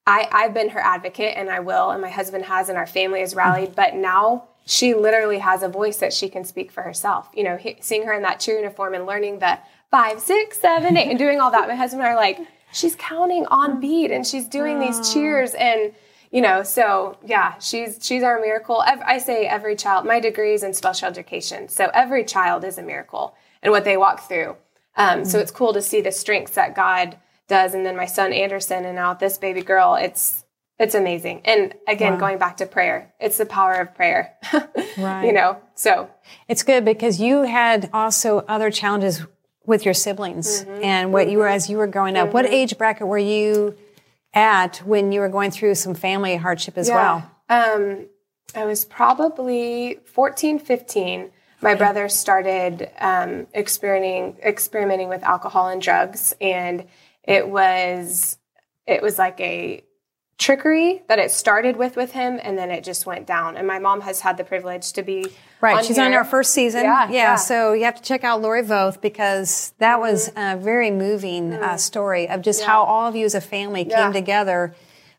I 0.07 0.29
I've 0.33 0.55
been 0.55 0.71
her 0.71 0.81
advocate, 0.81 1.35
and 1.37 1.51
I 1.51 1.61
will, 1.61 1.91
and 1.91 2.01
my 2.03 2.09
husband 2.11 2.45
has, 2.47 2.69
and 2.69 2.77
our 2.79 2.87
family 2.87 3.21
has 3.21 3.35
rallied. 3.35 3.67
Mm-hmm. 3.71 3.75
But 3.77 3.95
now 3.97 4.49
she 4.67 4.95
literally 4.95 5.39
has 5.39 5.63
a 5.63 5.69
voice 5.69 5.99
that 5.99 6.13
she 6.13 6.29
can 6.29 6.45
speak 6.45 6.73
for 6.73 6.83
herself. 6.83 7.29
You 7.35 7.45
know, 7.45 7.57
he, 7.57 7.77
seeing 7.81 8.05
her 8.07 8.13
in 8.13 8.23
that 8.23 8.41
cheer 8.41 8.57
uniform 8.57 8.95
and 8.95 9.07
learning 9.07 9.39
the 9.41 9.59
five, 9.91 10.21
six, 10.21 10.59
seven, 10.59 10.97
eight, 10.97 11.11
and 11.11 11.19
doing 11.19 11.41
all 11.41 11.51
that. 11.51 11.69
My 11.69 11.75
husband 11.75 12.03
and 12.03 12.09
I 12.09 12.13
are 12.13 12.17
like, 12.17 12.39
she's 12.73 12.97
counting 12.97 13.47
on 13.47 13.81
beat, 13.81 14.11
and 14.11 14.27
she's 14.27 14.47
doing 14.47 14.81
these 14.81 15.13
cheers, 15.13 15.55
and 15.55 15.93
you 16.31 16.41
know, 16.41 16.65
so 16.65 17.17
yeah, 17.25 17.59
she's 17.59 17.99
she's 18.03 18.25
our 18.25 18.41
miracle. 18.41 18.83
I 18.85 19.19
say 19.19 19.47
every 19.47 19.77
child. 19.77 20.05
My 20.05 20.19
degree 20.19 20.55
is 20.55 20.65
in 20.65 20.75
special 20.75 21.07
education, 21.09 21.69
so 21.69 21.91
every 21.95 22.25
child 22.25 22.65
is 22.65 22.77
a 22.77 22.83
miracle 22.83 23.37
and 23.63 23.71
what 23.71 23.85
they 23.85 23.97
walk 23.97 24.29
through. 24.29 24.57
Um, 24.97 25.25
So 25.25 25.39
it's 25.39 25.51
cool 25.51 25.73
to 25.73 25.83
see 25.83 26.01
the 26.01 26.13
strengths 26.13 26.55
that 26.55 26.75
God 26.75 27.17
does. 27.49 27.75
And 27.75 27.85
then 27.85 27.97
my 27.97 28.07
son 28.07 28.33
Anderson, 28.33 28.85
and 28.85 28.97
now 28.97 29.15
this 29.15 29.39
baby 29.39 29.63
girl. 29.63 29.95
It's 29.95 30.44
it's 30.79 30.94
amazing. 30.94 31.43
And 31.44 31.75
again, 31.87 32.19
going 32.19 32.38
back 32.38 32.56
to 32.59 32.67
prayer, 32.67 33.12
it's 33.21 33.38
the 33.38 33.47
power 33.47 33.75
of 33.75 33.94
prayer. 33.94 34.35
Right. 34.97 35.25
You 35.26 35.32
know. 35.32 35.59
So 35.75 36.09
It's 36.47 36.62
good 36.62 36.85
because 36.85 37.21
you 37.21 37.43
had 37.43 37.91
also 37.93 38.44
other 38.47 38.71
challenges 38.71 39.23
with 39.67 39.85
your 39.85 39.94
siblings 39.94 40.62
Mm-hmm. 40.65 40.85
and 40.85 41.12
what 41.12 41.29
you 41.29 41.38
were 41.38 41.49
as 41.49 41.69
you 41.69 41.79
were 41.79 41.88
growing 41.88 42.17
up. 42.17 42.32
What 42.32 42.47
age 42.47 42.79
bracket 42.79 43.09
were 43.09 43.19
you 43.19 43.76
at 44.32 44.79
when 44.85 45.11
you 45.11 45.19
were 45.21 45.29
going 45.29 45.50
through 45.50 45.75
some 45.75 45.94
family 45.94 46.37
hardship 46.37 46.79
as 46.79 46.88
well? 46.88 47.29
Um, 47.49 48.06
I 48.55 48.67
was 48.67 48.85
probably 48.85 49.99
14, 50.05 50.61
15. 50.61 51.31
My 51.61 51.75
brother 51.75 52.09
started 52.09 52.88
um, 53.00 53.47
experimenting 53.55 54.37
experimenting 54.44 55.09
with 55.09 55.23
alcohol 55.25 55.69
and 55.69 55.81
drugs, 55.82 56.35
and 56.41 56.87
it 57.25 57.49
was 57.49 58.38
it 58.87 59.03
was 59.03 59.19
like 59.19 59.41
a 59.41 59.82
trickery 60.39 61.03
that 61.09 61.19
it 61.19 61.31
started 61.31 61.77
with 61.77 61.97
with 61.97 62.13
him, 62.13 62.41
and 62.43 62.59
then 62.59 62.71
it 62.71 62.83
just 62.85 63.07
went 63.07 63.27
down. 63.27 63.57
And 63.57 63.67
my 63.67 63.79
mom 63.79 64.01
has 64.03 64.21
had 64.21 64.37
the 64.37 64.45
privilege 64.45 64.93
to 64.95 65.03
be 65.03 65.27
Right, 65.61 65.77
on 65.79 65.85
she's 65.85 65.99
on 65.99 66.11
here. 66.11 66.19
our 66.19 66.25
first 66.25 66.53
season. 66.53 66.85
Yeah, 66.85 67.09
yeah. 67.11 67.37
So 67.37 67.73
you 67.73 67.85
have 67.85 67.95
to 67.97 68.03
check 68.03 68.25
out 68.25 68.43
Lori 68.43 68.63
Voth 68.63 69.01
because 69.01 69.73
that 69.79 70.01
was 70.01 70.31
a 70.37 70.57
very 70.57 70.91
moving 70.91 71.55
uh, 71.55 71.77
story 71.77 72.29
of 72.29 72.43
just 72.43 72.65
how 72.65 72.83
all 72.83 73.09
of 73.09 73.17
you 73.17 73.25
as 73.25 73.35
a 73.35 73.41
family. 73.41 73.87
Yeah. 73.89 74.05
came 74.05 74.13
together 74.13 74.75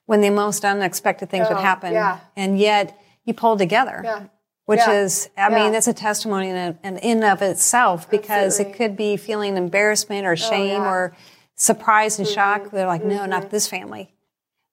when 0.05 0.21
the 0.21 0.29
most 0.29 0.63
unexpected 0.65 1.29
things 1.29 1.47
would 1.49 1.57
Oh, 1.57 1.61
happen, 1.61 1.93
yeah. 1.93 2.19
and 2.35 2.59
yet 2.59 2.99
you 3.23 3.33
pulled 3.33 3.57
together. 3.59 4.01
Yeah. 4.03 4.23
Which 4.65 4.79
Yeah. 4.79 4.93
is, 5.01 5.29
I 5.37 5.49
mean, 5.49 5.57
Yeah. 5.65 5.69
that's 5.71 5.87
a 5.87 5.93
testimony 5.93 6.49
in, 6.49 6.77
in, 6.83 6.97
in 6.97 7.23
of 7.23 7.41
itself 7.41 8.09
because 8.09 8.59
Absolutely. 8.59 8.73
it 8.73 8.77
could 8.77 8.97
be 8.97 9.15
feeling 9.17 9.57
embarrassment 9.57 10.25
or 10.27 10.35
shame 10.35 10.67
yeah. 10.69 10.77
Mm-hmm. 10.79 10.87
or 10.87 11.15
surprise 11.55 12.19
and 12.19 12.27
shock. 12.27 12.71
They're 12.71 12.85
like, 12.87 13.03
no, 13.03 13.25
not 13.25 13.49
this 13.51 13.67
family. 13.67 14.11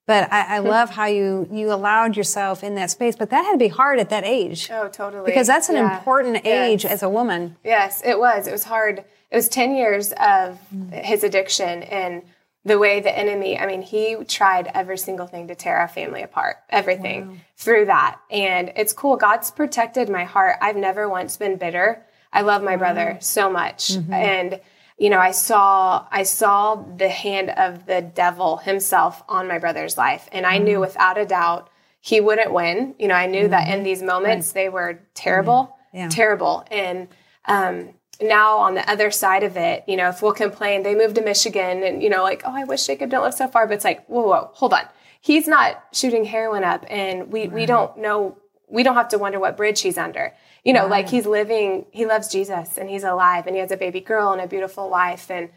But 0.06 0.32
I, 0.32 0.56
I 0.56 0.58
love 0.75 0.90
how 0.90 1.06
you 1.06 1.49
you 1.50 1.72
allowed 1.72 2.16
yourself 2.16 2.62
in 2.64 2.75
that 2.76 2.90
space. 2.90 3.16
But 3.16 3.31
that 3.31 3.44
had 3.44 3.52
to 3.52 3.58
be 3.58 3.69
hard 3.69 3.99
at 3.99 4.10
that 4.10 4.25
age 4.25 4.69
Oh, 4.70 4.88
totally. 4.88 5.25
because 5.25 5.46
that's 5.46 5.69
an 5.69 5.76
Yeah. 5.76 5.96
important 5.96 6.44
Yes. 6.44 6.46
age 6.46 6.84
as 6.87 7.02
a 7.02 7.08
woman. 7.08 7.56
Yes, 7.64 8.02
it 8.04 8.19
was. 8.19 8.46
It 8.46 8.52
was 8.52 8.64
hard. 8.64 9.04
It 9.31 9.37
was 9.37 9.49
10 9.49 9.75
years 9.75 10.12
of 10.20 10.58
his 10.93 11.25
addiction 11.25 11.82
and 11.84 12.22
the 12.64 12.78
way 12.78 13.00
the 13.00 13.10
enemy, 13.19 13.58
I 13.58 13.66
mean, 13.66 13.82
he 13.82 14.14
tried 14.28 14.70
every 14.72 14.96
single 14.96 15.26
thing 15.26 15.49
to 15.49 15.54
tear 15.56 15.78
our 15.78 15.88
family 15.88 16.22
apart, 16.22 16.58
everything 16.70 17.40
through 17.56 17.87
that. 17.87 18.21
And 18.30 18.73
it's 18.76 18.92
cool. 18.92 19.16
God's 19.16 19.50
protected 19.50 20.09
my 20.09 20.23
heart. 20.23 20.56
I've 20.61 20.76
never 20.76 21.09
once 21.09 21.37
been 21.37 21.56
bitter. 21.56 22.04
I 22.32 22.42
love 22.42 22.62
my 22.62 22.76
brother 22.76 23.18
so 23.21 23.50
much. 23.50 23.88
Mm-hmm. 23.94 24.12
And 24.12 24.61
you 24.99 25.11
know, 25.11 25.18
I 25.18 25.32
saw 25.32 26.06
I 26.11 26.22
saw 26.22 26.76
the 26.76 27.08
hand 27.08 27.50
of 27.50 27.87
the 27.87 28.02
devil 28.02 28.58
himself 28.58 29.22
on 29.28 29.49
my 29.49 29.58
brother's 29.58 29.96
life 29.96 30.28
and 30.32 30.46
I 30.46 30.58
knew 30.58 30.78
mm. 30.78 30.82
without 30.82 31.18
a 31.18 31.26
doubt 31.26 31.70
he 32.00 32.20
wouldn't 32.20 32.52
win. 32.52 32.94
You 32.99 33.08
know, 33.08 33.14
I 33.14 33.26
knew 33.26 33.49
that 33.49 33.68
in 33.68 33.80
mm. 33.80 33.84
these 33.84 34.02
moments 34.02 34.52
they 34.52 34.68
were 34.68 35.00
terrible, 35.14 35.76
mm. 35.94 35.99
Yeah. 35.99 36.08
terrible. 36.08 36.64
And 36.70 37.08
um, 37.46 37.94
now 38.20 38.58
on 38.58 38.75
the 38.75 38.88
other 38.88 39.11
side 39.11 39.42
of 39.42 39.56
it, 39.56 39.84
you 39.87 39.96
know, 39.96 40.08
if 40.08 40.22
we'll 40.22 40.32
complain, 40.32 40.82
they 40.82 40.94
moved 40.94 41.16
to 41.16 41.22
Michigan 41.22 41.82
and, 41.82 42.02
you 42.02 42.11
know, 42.11 42.22
like, 42.22 42.42
oh, 42.44 42.54
I 42.54 42.64
wish 42.64 42.87
Jacob 42.87 43.11
didn't 43.11 43.22
live 43.22 43.34
so 43.34 43.49
far. 43.49 43.66
But 43.66 43.75
it's 43.75 43.84
like, 43.84 44.06
whoa, 44.06 44.22
whoa, 44.22 44.50
hold 44.52 44.72
on. 44.72 44.84
He's 45.20 45.46
not 45.46 45.82
shooting 45.92 46.25
heroin 46.25 46.64
up 46.64 46.84
and 46.88 47.32
we, 47.32 47.49
we 47.49 47.66
don't 47.66 47.96
know, 47.99 48.37
we 48.68 48.82
don't 48.82 48.96
have 48.96 49.08
to 49.11 49.18
wonder 49.18 49.38
what 49.38 49.56
bridge 49.56 49.80
he's 49.80 49.99
under. 49.99 50.34
You 50.64 50.73
know, 50.73 50.87
like 50.87 51.09
he's 51.09 51.26
living, 51.26 51.87
he 51.90 52.07
loves 52.07 52.28
Jesus 52.28 52.78
and 52.78 52.88
he's 52.88 53.04
alive 53.04 53.47
and 53.47 53.57
he 53.57 53.61
has 53.61 53.73
a 53.73 53.76
baby 53.76 54.00
girl 54.00 54.33
and 54.33 54.40
a 54.40 54.47
beautiful 54.47 54.88
wife. 54.88 55.31
And, 55.31 55.50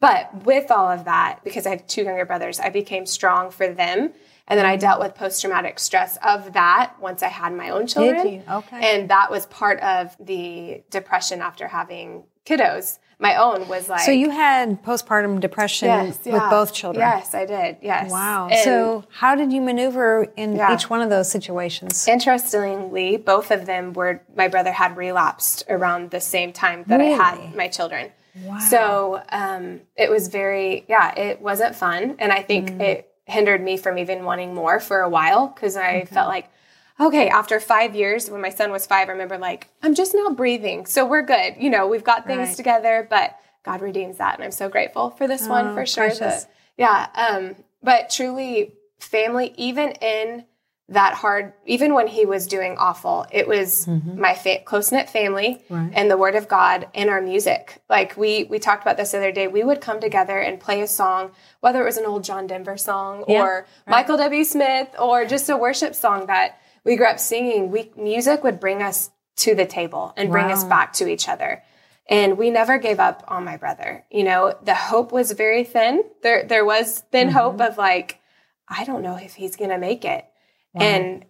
but 0.00 0.44
with 0.44 0.70
all 0.70 0.90
of 0.90 1.04
that, 1.06 1.40
because 1.44 1.66
I 1.66 1.70
have 1.70 1.86
two 1.86 2.02
younger 2.02 2.26
brothers, 2.26 2.60
I 2.60 2.68
became 2.68 3.06
strong 3.06 3.50
for 3.50 3.72
them. 3.72 4.12
And 4.50 4.58
then 4.58 4.66
I 4.66 4.76
dealt 4.76 5.00
with 5.00 5.14
post 5.14 5.40
traumatic 5.40 5.78
stress 5.78 6.18
of 6.22 6.52
that 6.54 6.94
once 7.00 7.22
I 7.22 7.28
had 7.28 7.54
my 7.54 7.70
own 7.70 7.86
children. 7.86 8.42
Okay. 8.50 8.80
And 8.96 9.08
that 9.08 9.30
was 9.30 9.46
part 9.46 9.78
of 9.80 10.16
the 10.20 10.82
depression 10.90 11.40
after 11.40 11.68
having 11.68 12.24
kiddos. 12.44 12.98
My 13.20 13.36
own 13.36 13.68
was 13.68 13.88
like 13.88 14.00
So 14.00 14.10
you 14.10 14.30
had 14.30 14.82
postpartum 14.82 15.40
depression 15.40 15.88
yes, 15.88 16.18
with 16.24 16.42
both 16.50 16.72
children. 16.72 17.06
Yes, 17.06 17.34
I 17.34 17.44
did. 17.46 17.76
Yes. 17.82 18.10
Wow. 18.10 18.48
And 18.48 18.58
so 18.64 19.04
how 19.12 19.34
did 19.36 19.52
you 19.52 19.60
maneuver 19.60 20.26
in 20.36 20.56
Yeah. 20.56 20.74
each 20.74 20.90
one 20.90 21.00
of 21.02 21.10
those 21.10 21.30
situations? 21.30 22.08
interestingly, 22.08 23.18
both 23.18 23.50
of 23.50 23.66
them 23.66 23.92
were 23.92 24.22
my 24.34 24.48
brother 24.48 24.72
had 24.72 24.96
relapsed 24.96 25.64
around 25.68 26.10
the 26.10 26.20
same 26.20 26.52
time 26.52 26.84
that 26.88 27.00
I 27.00 27.04
had 27.04 27.54
my 27.54 27.68
children. 27.68 28.10
Wow. 28.42 28.58
So 28.58 29.22
um, 29.30 29.80
it 29.96 30.10
was 30.10 30.28
very 30.28 30.84
yeah, 30.88 31.14
it 31.14 31.40
wasn't 31.42 31.74
fun, 31.76 32.16
and 32.18 32.32
I 32.32 32.42
think 32.42 32.70
Mm. 32.70 32.80
it 32.80 33.09
hindered 33.30 33.62
me 33.62 33.76
from 33.76 33.98
even 33.98 34.24
wanting 34.24 34.54
more 34.54 34.80
for 34.80 35.00
a 35.00 35.08
while 35.08 35.48
because 35.48 35.76
I 35.76 36.04
felt 36.04 36.28
like. 36.28 36.50
Okay, 36.98 37.30
after 37.30 37.60
five 37.60 37.94
years, 37.94 38.28
when 38.28 38.42
my 38.42 38.50
son 38.50 38.70
was 38.70 38.86
five, 38.86 39.08
I 39.08 39.12
remember 39.12 39.38
like, 39.38 39.68
I'm 39.82 39.94
just 39.94 40.14
now 40.14 40.28
breathing. 40.30 40.84
So 40.84 41.06
we're 41.06 41.22
good. 41.22 41.54
You 41.58 41.70
know, 41.70 41.88
we've 41.88 42.04
got 42.04 42.26
things 42.26 42.48
Right. 42.48 42.56
together, 42.56 43.06
but 43.08 43.38
God 43.62 43.80
redeems 43.80 44.18
that. 44.18 44.34
And 44.34 44.44
I'm 44.44 44.50
so 44.50 44.68
grateful 44.68 45.08
for 45.08 45.26
this 45.26 45.48
one 45.48 45.68
Oh, 45.68 45.74
for 45.74 45.86
sure. 45.86 46.10
Yeah. 46.76 47.06
Um, 47.14 47.56
but 47.82 48.10
truly, 48.10 48.74
family, 48.98 49.54
even 49.56 49.92
in 49.92 50.44
that 50.90 51.14
hard, 51.14 51.52
even 51.66 51.94
when 51.94 52.08
he 52.08 52.26
was 52.26 52.46
doing 52.46 52.76
awful, 52.76 53.24
it 53.30 53.46
was 53.46 53.86
my 53.88 54.34
fa- 54.34 54.58
close 54.64 54.90
knit 54.90 55.08
family 55.08 55.62
Right. 55.70 55.90
and 55.94 56.10
the 56.10 56.16
Word 56.16 56.34
of 56.34 56.48
God 56.48 56.88
and 56.94 57.08
our 57.08 57.20
music. 57.22 57.80
Like 57.88 58.16
we 58.16 58.44
we 58.44 58.58
talked 58.58 58.82
about 58.82 58.96
this 58.96 59.12
the 59.12 59.18
other 59.18 59.32
day. 59.32 59.46
We 59.48 59.62
would 59.64 59.80
come 59.80 60.00
together 60.00 60.38
and 60.38 60.58
play 60.60 60.80
a 60.82 60.86
song, 60.88 61.30
whether 61.60 61.80
it 61.80 61.84
was 61.84 61.96
an 61.96 62.06
old 62.06 62.24
John 62.24 62.46
Denver 62.48 62.76
song 62.76 63.24
Yeah, 63.28 63.42
or 63.42 63.66
Michael 63.86 64.16
W. 64.16 64.42
Smith 64.44 64.88
or 64.98 65.24
just 65.24 65.48
a 65.48 65.56
worship 65.56 65.94
song 65.94 66.26
that 66.26 66.58
we 66.84 66.96
grew 66.96 67.06
up 67.06 67.20
singing. 67.20 67.70
We 67.70 67.92
music 67.96 68.42
would 68.42 68.58
bring 68.58 68.82
us 68.82 69.10
to 69.36 69.54
the 69.54 69.66
table 69.66 70.12
and 70.16 70.30
bring 70.30 70.50
us 70.50 70.64
back 70.64 70.92
to 70.94 71.08
each 71.08 71.28
other. 71.28 71.62
And 72.08 72.36
we 72.36 72.50
never 72.50 72.78
gave 72.78 72.98
up 72.98 73.22
on 73.28 73.44
my 73.44 73.56
brother. 73.56 74.04
You 74.10 74.24
know, 74.24 74.54
the 74.64 74.74
hope 74.74 75.12
was 75.12 75.30
very 75.30 75.62
thin. 75.62 76.02
There 76.22 76.42
there 76.44 76.64
was 76.64 76.98
thin 77.12 77.28
Mm-hmm. 77.28 77.36
hope 77.38 77.60
of 77.60 77.78
like, 77.78 78.18
I 78.68 78.82
don't 78.84 79.02
know 79.02 79.14
if 79.16 79.34
he's 79.34 79.54
gonna 79.54 79.78
make 79.78 80.04
it. 80.04 80.24
And 80.74 81.24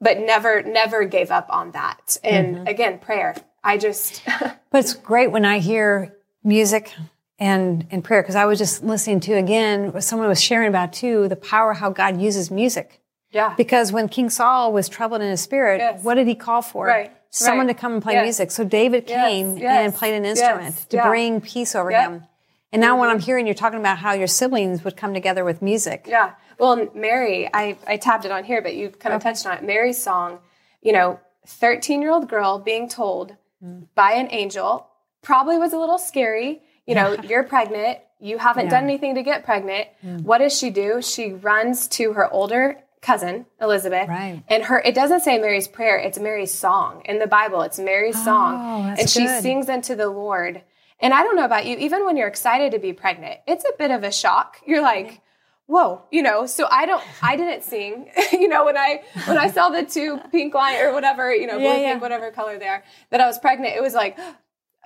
but 0.00 0.18
never, 0.18 0.62
never 0.62 1.04
gave 1.04 1.30
up 1.30 1.46
on 1.50 1.70
that. 1.72 2.18
And 2.24 2.56
Mm-hmm. 2.56 2.66
again, 2.66 2.98
prayer. 2.98 3.36
I 3.64 3.78
just 3.78 4.22
But 4.70 4.78
it's 4.84 4.94
great 4.94 5.30
when 5.30 5.44
I 5.44 5.58
hear 5.60 6.16
music 6.42 6.92
and, 7.38 7.86
and 7.90 8.02
prayer 8.02 8.22
because 8.22 8.34
I 8.34 8.44
was 8.46 8.58
just 8.58 8.82
listening 8.82 9.20
to 9.20 9.34
again 9.34 9.92
what 9.92 10.02
someone 10.02 10.28
was 10.28 10.42
sharing 10.42 10.68
about 10.68 10.92
too 10.92 11.28
the 11.28 11.36
power 11.36 11.72
how 11.72 11.90
God 11.90 12.20
uses 12.20 12.50
music. 12.50 13.00
Yeah. 13.30 13.54
Because 13.56 13.92
when 13.92 14.08
King 14.08 14.28
Saul 14.28 14.72
was 14.72 14.88
troubled 14.88 15.22
in 15.22 15.30
his 15.30 15.40
spirit, 15.40 15.78
Yes. 15.78 16.02
what 16.04 16.14
did 16.16 16.26
he 16.26 16.34
call 16.34 16.60
for? 16.62 16.86
Right, 16.86 17.10
Someone 17.30 17.66
right. 17.66 17.74
to 17.74 17.80
come 17.80 17.92
and 17.94 18.02
play 18.02 18.14
Yes. 18.14 18.24
music. 18.24 18.50
So 18.50 18.64
David 18.64 19.04
Yes, 19.08 19.26
came 19.28 19.56
yes, 19.56 19.84
and 19.86 19.94
played 19.94 20.14
an 20.14 20.24
yes, 20.24 20.38
instrument 20.38 20.90
to 20.90 20.96
yeah. 20.96 21.08
bring 21.08 21.40
peace 21.40 21.74
over 21.74 21.90
Yep. 21.90 22.10
Him. 22.10 22.24
And 22.72 22.80
now 22.80 22.98
when 22.98 23.08
I'm 23.10 23.20
hearing 23.20 23.46
you're 23.46 23.54
talking 23.54 23.78
about 23.78 23.98
how 23.98 24.12
your 24.12 24.26
siblings 24.26 24.82
would 24.84 24.96
come 24.96 25.12
together 25.14 25.44
with 25.44 25.60
music. 25.62 26.06
Yeah. 26.08 26.32
Well, 26.58 26.88
Mary, 26.94 27.48
I, 27.52 27.76
I 27.86 27.96
tabbed 27.96 28.24
it 28.24 28.30
on 28.30 28.44
here, 28.44 28.62
but 28.62 28.74
you 28.74 28.90
kind 28.90 29.14
of 29.14 29.22
touched 29.22 29.46
on 29.46 29.56
it. 29.58 29.64
Mary's 29.64 30.02
song, 30.02 30.38
you 30.80 30.92
know, 30.92 31.20
13 31.46 32.00
year 32.00 32.10
old 32.10 32.28
girl 32.28 32.58
being 32.58 32.88
told 32.88 33.36
Mm. 33.64 33.86
by 33.94 34.14
an 34.14 34.26
angel 34.32 34.88
probably 35.22 35.56
was 35.56 35.72
a 35.72 35.78
little 35.78 35.98
scary. 35.98 36.62
You 36.84 36.96
know, 36.96 37.12
you're 37.22 37.44
pregnant. 37.44 37.98
You 38.18 38.38
haven't 38.38 38.70
done 38.70 38.82
anything 38.84 39.14
to 39.14 39.22
get 39.22 39.44
pregnant. 39.44 39.86
Mm. 40.04 40.22
What 40.22 40.38
does 40.38 40.56
she 40.56 40.70
do? 40.70 41.00
She 41.00 41.32
runs 41.32 41.86
to 41.88 42.12
her 42.14 42.28
older 42.32 42.78
cousin, 43.02 43.46
Elizabeth. 43.60 44.08
Right. 44.08 44.42
And 44.48 44.64
her, 44.64 44.80
it 44.80 44.94
doesn't 44.96 45.20
say 45.20 45.38
Mary's 45.38 45.68
prayer, 45.68 45.96
it's 45.96 46.18
Mary's 46.18 46.52
song. 46.52 47.02
In 47.04 47.18
the 47.20 47.26
Bible, 47.28 47.62
it's 47.62 47.78
Mary's 47.78 48.22
song. 48.22 48.54
Oh, 48.58 48.82
that's 48.84 49.00
and 49.00 49.10
she 49.10 49.26
sings 49.40 49.68
unto 49.68 49.94
the 49.94 50.08
Lord. 50.08 50.62
And 51.00 51.12
I 51.12 51.22
don't 51.22 51.36
know 51.36 51.44
about 51.44 51.66
you, 51.66 51.76
even 51.78 52.04
when 52.04 52.16
you're 52.16 52.28
excited 52.28 52.72
to 52.72 52.78
be 52.78 52.92
pregnant, 52.92 53.40
it's 53.46 53.64
a 53.64 53.72
bit 53.78 53.90
of 53.90 54.04
a 54.04 54.12
shock. 54.12 54.58
You're 54.66 54.82
like, 54.82 55.20
whoa, 55.66 56.02
you 56.10 56.22
know, 56.22 56.46
so 56.46 56.66
I 56.70 56.86
don't, 56.86 57.02
I 57.22 57.36
didn't 57.36 57.64
sing, 57.64 58.10
you 58.32 58.48
know, 58.48 58.64
when 58.64 58.76
I, 58.76 59.02
when 59.26 59.38
I 59.38 59.50
saw 59.50 59.70
the 59.70 59.84
two 59.84 60.18
pink 60.30 60.54
line 60.54 60.76
or 60.80 60.92
whatever, 60.92 61.34
you 61.34 61.46
know, 61.46 61.58
blue, 61.58 61.66
Yeah, 61.66 61.76
yeah. 61.78 61.90
pink, 61.92 62.02
whatever 62.02 62.30
color 62.30 62.58
they 62.58 62.68
are, 62.68 62.84
that 63.10 63.20
I 63.20 63.26
was 63.26 63.38
pregnant, 63.38 63.74
it 63.76 63.82
was 63.82 63.94
like, 63.94 64.18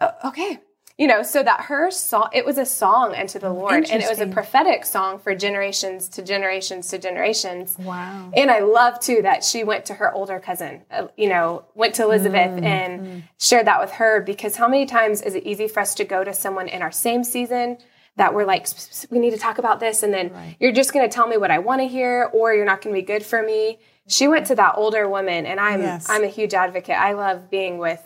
oh, 0.01 0.13
okay. 0.27 0.61
You 0.99 1.07
know, 1.07 1.23
so 1.23 1.43
that 1.43 1.63
her 1.67 1.91
song, 1.91 2.31
it 2.33 2.47
was 2.47 2.57
a 2.57 2.65
song 2.65 3.15
unto 3.15 3.39
the 3.39 3.51
Lord, 3.51 3.91
and 3.91 4.03
it 4.03 4.09
was 4.09 4.19
a 4.19 4.27
prophetic 4.27 4.87
song 4.87 5.19
for 5.19 5.35
generations 5.35 6.09
to 6.11 6.23
generations 6.23 6.89
to 6.89 6.99
generations. 6.99 7.77
Wow. 7.79 8.31
And 8.35 8.51
I 8.51 8.61
love 8.61 8.99
too 9.01 9.21
that 9.21 9.45
she 9.45 9.63
went 9.63 9.85
to 9.87 9.95
her 9.95 10.11
older 10.15 10.41
cousin, 10.41 10.85
uh, 10.91 11.09
you 11.15 11.29
know, 11.29 11.67
went 11.75 11.95
to 11.97 12.03
Elizabeth 12.05 12.51
Mm, 12.51 12.65
and 12.65 13.23
shared 13.39 13.67
that 13.67 13.79
with 13.79 13.91
her 13.93 14.23
because 14.23 14.57
how 14.57 14.69
many 14.69 14.87
times 14.87 15.21
is 15.21 15.35
it 15.35 15.43
easy 15.45 15.69
for 15.69 15.81
us 15.81 15.95
to 15.97 16.05
go 16.05 16.25
to 16.25 16.33
someone 16.33 16.67
in 16.67 16.81
our 16.81 16.93
same 16.93 17.25
season 17.25 17.77
that 18.17 18.33
we're 18.33 18.47
like, 18.47 18.63
"S- 18.63 18.89
s- 19.05 19.07
we 19.11 19.19
need 19.19 19.33
to 19.33 19.39
talk 19.39 19.59
about 19.59 19.81
this, 19.81 20.03
and 20.03 20.15
then 20.15 20.33
you're 20.59 20.73
just 20.73 20.95
going 20.95 21.07
to 21.07 21.15
tell 21.15 21.27
me 21.29 21.37
what 21.37 21.51
I 21.51 21.59
want 21.59 21.83
to 21.83 21.87
hear, 21.89 22.31
or 22.33 22.55
you're 22.55 22.65
not 22.65 22.81
going 22.81 22.97
to 22.97 22.99
be 23.03 23.05
good 23.05 23.23
for 23.23 23.43
me. 23.43 23.79
She 24.09 24.29
went 24.29 24.47
to 24.47 24.55
that 24.55 24.73
older 24.79 25.07
woman, 25.07 25.45
and 25.45 25.61
I'm 25.61 25.83
Yes. 25.83 26.07
I'm 26.09 26.25
a 26.25 26.29
huge 26.29 26.55
advocate. 26.55 26.97
I 26.99 27.13
love 27.13 27.51
being 27.51 27.77
with, 27.77 28.03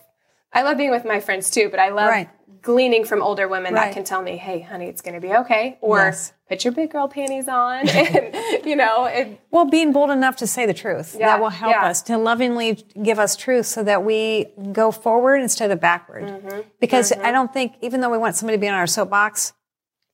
I 0.52 0.62
love 0.62 0.76
being 0.76 0.90
with 0.90 1.04
my 1.04 1.20
friends 1.20 1.48
too, 1.50 1.68
but 1.68 1.78
I 1.78 1.90
love 1.90 2.08
Right. 2.08 2.28
Gleaning 2.62 3.04
from 3.04 3.22
older 3.22 3.46
women 3.48 3.74
Right. 3.74 3.86
that 3.86 3.94
can 3.94 4.04
tell 4.04 4.22
me, 4.22 4.36
hey, 4.36 4.60
honey, 4.60 4.86
it's 4.86 5.00
going 5.02 5.14
to 5.14 5.20
be 5.20 5.32
okay, 5.34 5.78
or 5.80 5.98
Yes. 5.98 6.32
put 6.48 6.64
your 6.64 6.72
big 6.72 6.90
girl 6.90 7.08
panties 7.08 7.48
on, 7.48 7.88
and 7.88 8.34
you 8.66 8.76
know, 8.76 9.06
it, 9.06 9.40
Well, 9.50 9.64
being 9.66 9.92
bold 9.92 10.10
enough 10.10 10.36
to 10.36 10.46
say 10.46 10.66
the 10.66 10.74
truth. 10.74 11.16
Yeah, 11.18 11.26
that 11.28 11.40
will 11.40 11.48
help 11.50 11.72
yeah. 11.72 11.86
us 11.86 12.02
to 12.02 12.18
lovingly 12.18 12.84
give 13.02 13.18
us 13.18 13.36
truth 13.36 13.66
so 13.66 13.82
that 13.84 14.04
we 14.04 14.46
go 14.72 14.90
forward 14.90 15.36
instead 15.42 15.70
of 15.70 15.80
backward. 15.80 16.24
Mm-hmm, 16.24 16.60
Because 16.80 17.12
I 17.12 17.30
don't 17.32 17.52
think, 17.52 17.74
even 17.80 18.00
though 18.00 18.10
we 18.10 18.18
want 18.18 18.36
somebody 18.36 18.56
to 18.56 18.60
be 18.60 18.68
on 18.68 18.74
our 18.74 18.86
soapbox, 18.86 19.52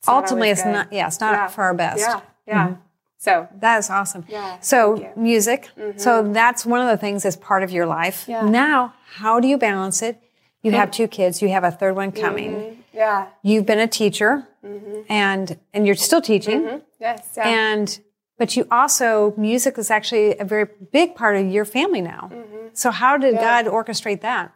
not 0.06 0.14
ultimately 0.22 0.50
it's 0.50 0.62
good. 0.62 0.72
not, 0.72 0.92
yeah, 0.92 1.06
it's 1.08 1.20
not 1.20 1.32
Yeah. 1.32 1.46
for 1.48 1.64
our 1.64 1.74
best. 1.74 2.00
Yeah, 2.00 2.20
yeah. 2.46 2.74
So 3.18 3.48
That 3.60 3.78
is 3.78 3.90
awesome. 3.90 4.24
Yeah, 4.28 4.60
So 4.60 4.94
you. 4.96 5.02
Mm-hmm. 5.04 5.22
music. 5.22 5.70
So 5.96 6.22
that's 6.32 6.64
one 6.66 6.80
of 6.82 6.86
the 6.88 6.96
things 6.98 7.22
that's 7.24 7.34
part 7.34 7.62
of 7.64 7.70
your 7.70 7.86
life. 7.86 8.24
Yeah. 8.28 8.42
Now, 8.48 8.94
how 9.16 9.40
do 9.40 9.48
you 9.48 9.56
balance 9.58 10.02
it? 10.02 10.20
You 10.66 10.72
have 10.72 10.90
two 10.90 11.08
kids. 11.08 11.40
You 11.42 11.48
have 11.50 11.64
a 11.64 11.70
third 11.70 11.94
one 11.96 12.12
coming. 12.12 12.82
yeah, 12.92 13.28
You've 13.42 13.66
been 13.66 13.78
a 13.80 13.86
teacher, 13.88 14.46
Mm-hmm. 14.64 15.00
and 15.08 15.58
and 15.72 15.86
you're 15.86 15.94
still 16.08 16.20
teaching. 16.20 16.82
yes, 17.00 17.34
yeah. 17.36 17.48
And 17.48 18.00
but 18.36 18.56
you 18.56 18.66
also 18.70 19.32
music 19.36 19.78
is 19.78 19.90
actually 19.90 20.36
a 20.38 20.44
very 20.44 20.66
big 20.92 21.14
part 21.14 21.36
of 21.36 21.46
your 21.46 21.64
family 21.64 22.00
now. 22.00 22.28
Mm-hmm. 22.32 22.56
So 22.72 22.90
how 22.90 23.16
did 23.16 23.34
God 23.36 23.66
orchestrate 23.66 24.22
that? 24.22 24.52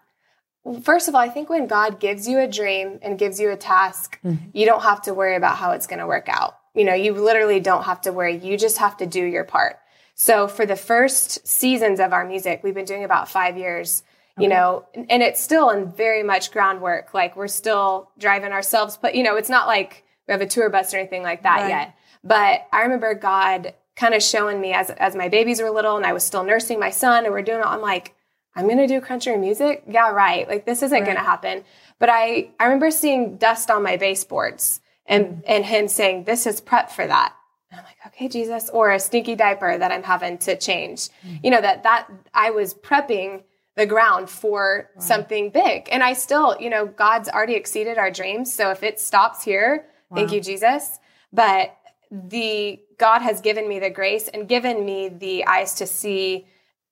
First 0.83 1.09
of 1.09 1.15
all, 1.15 1.21
I 1.21 1.29
think 1.29 1.49
when 1.49 1.67
God 1.67 2.01
gives 2.01 2.29
you 2.29 2.39
a 2.41 2.47
dream 2.49 2.99
and 3.03 3.19
gives 3.19 3.41
you 3.41 3.51
a 3.51 3.57
task, 3.57 4.19
you 4.53 4.67
don't 4.67 4.83
have 4.83 5.01
to 5.03 5.15
worry 5.15 5.37
about 5.37 5.57
how 5.57 5.71
it's 5.71 5.87
going 5.87 6.01
to 6.01 6.07
work 6.07 6.29
out. 6.29 6.59
You 6.75 6.85
know, 6.85 6.95
you 6.95 7.15
literally 7.15 7.61
don't 7.61 7.85
have 7.85 8.01
to 8.03 8.13
worry. 8.13 8.37
You 8.37 8.59
just 8.59 8.79
have 8.79 8.97
to 8.99 9.07
do 9.07 9.25
your 9.25 9.45
part. 9.45 9.79
So 10.15 10.49
for 10.49 10.67
the 10.67 10.77
first 10.77 11.47
seasons 11.47 11.99
of 11.99 12.13
our 12.13 12.27
music, 12.27 12.61
we've 12.63 12.75
been 12.75 12.85
doing 12.85 13.05
about 13.05 13.31
five 13.31 13.57
years, 13.57 14.03
you 14.39 14.49
know, 14.49 14.87
and 14.95 15.11
and 15.11 15.23
it's 15.23 15.41
still 15.41 15.71
in 15.71 15.91
very 15.93 16.23
much 16.23 16.53
groundwork. 16.53 17.13
Like 17.15 17.37
we're 17.37 17.49
still 17.49 18.11
driving 18.19 18.53
ourselves, 18.53 18.99
but 19.01 19.15
you 19.15 19.23
know, 19.23 19.37
it's 19.37 19.51
not 19.51 19.67
like 19.67 20.05
we 20.27 20.33
have 20.33 20.41
a 20.41 20.47
tour 20.47 20.71
bus 20.71 20.95
or 20.95 20.99
anything 20.99 21.23
like 21.23 21.43
that 21.43 21.63
Right. 21.63 21.69
yet. 21.69 21.95
But 22.23 22.67
I 22.73 22.83
remember 22.83 23.15
God 23.15 23.75
kind 23.97 24.15
of 24.15 24.23
showing 24.23 24.61
me 24.61 24.73
as 24.73 24.91
as 24.91 25.15
my 25.15 25.29
babies 25.29 25.61
were 25.61 25.71
little 25.71 25.97
and 25.97 26.07
I 26.07 26.13
was 26.13 26.25
still 26.25 26.45
nursing 26.45 26.79
my 26.79 26.91
son 26.91 27.25
and 27.25 27.33
we're 27.35 27.43
doing 27.43 27.61
it. 27.61 27.67
I'm 27.67 27.81
like, 27.81 28.15
I'm 28.55 28.69
gonna 28.69 28.89
do 28.89 29.01
country 29.01 29.37
music. 29.37 29.85
Yeah, 29.89 30.11
right. 30.11 30.49
Like 30.49 30.65
this 30.65 30.83
isn't 30.83 31.05
gonna 31.05 31.21
happen. 31.21 31.65
But 31.99 32.09
I 32.11 32.51
I 32.59 32.65
remember 32.65 32.91
seeing 32.91 33.37
dust 33.37 33.71
on 33.71 33.83
my 33.83 33.97
baseboards 33.97 34.81
and 35.07 35.27
mm. 35.27 35.43
and 35.47 35.65
him 35.65 35.89
saying, 35.89 36.25
This 36.25 36.47
is 36.47 36.61
prep 36.61 36.91
for 36.91 37.07
that. 37.07 37.35
And 37.71 37.79
I'm 37.79 37.85
like, 37.85 37.99
okay, 38.09 38.27
Jesus, 38.29 38.69
or 38.71 38.91
a 38.91 38.99
stinky 38.99 39.37
diaper 39.37 39.79
that 39.79 39.93
I'm 39.93 40.03
having 40.03 40.39
to 40.39 40.57
change. 40.57 41.09
Mm. 41.25 41.41
You 41.45 41.51
know, 41.51 41.61
that 41.61 41.83
that 41.85 42.09
I 42.35 42.51
was 42.51 42.75
prepping 42.75 43.43
the 43.77 43.87
ground 43.87 44.29
for 44.29 44.91
something 44.99 45.51
big. 45.51 45.89
And 45.91 46.03
I 46.03 46.13
still, 46.13 46.57
you 46.61 46.71
know, 46.71 46.87
God's 46.87 47.29
already 47.29 47.55
exceeded 47.55 47.99
our 47.99 48.11
dreams. 48.11 48.53
So 48.53 48.71
if 48.71 48.83
it 48.83 49.01
stops 49.01 49.45
here, 49.45 49.87
thank 50.15 50.33
you, 50.33 50.41
Jesus. 50.41 50.99
But 51.33 51.77
the 52.11 52.81
God 52.99 53.23
has 53.23 53.41
given 53.41 53.69
me 53.69 53.79
the 53.79 53.91
grace 53.91 54.29
and 54.29 54.49
given 54.49 54.85
me 54.85 55.09
the 55.09 55.47
eyes 55.47 55.75
to 55.75 55.87
see 55.87 56.47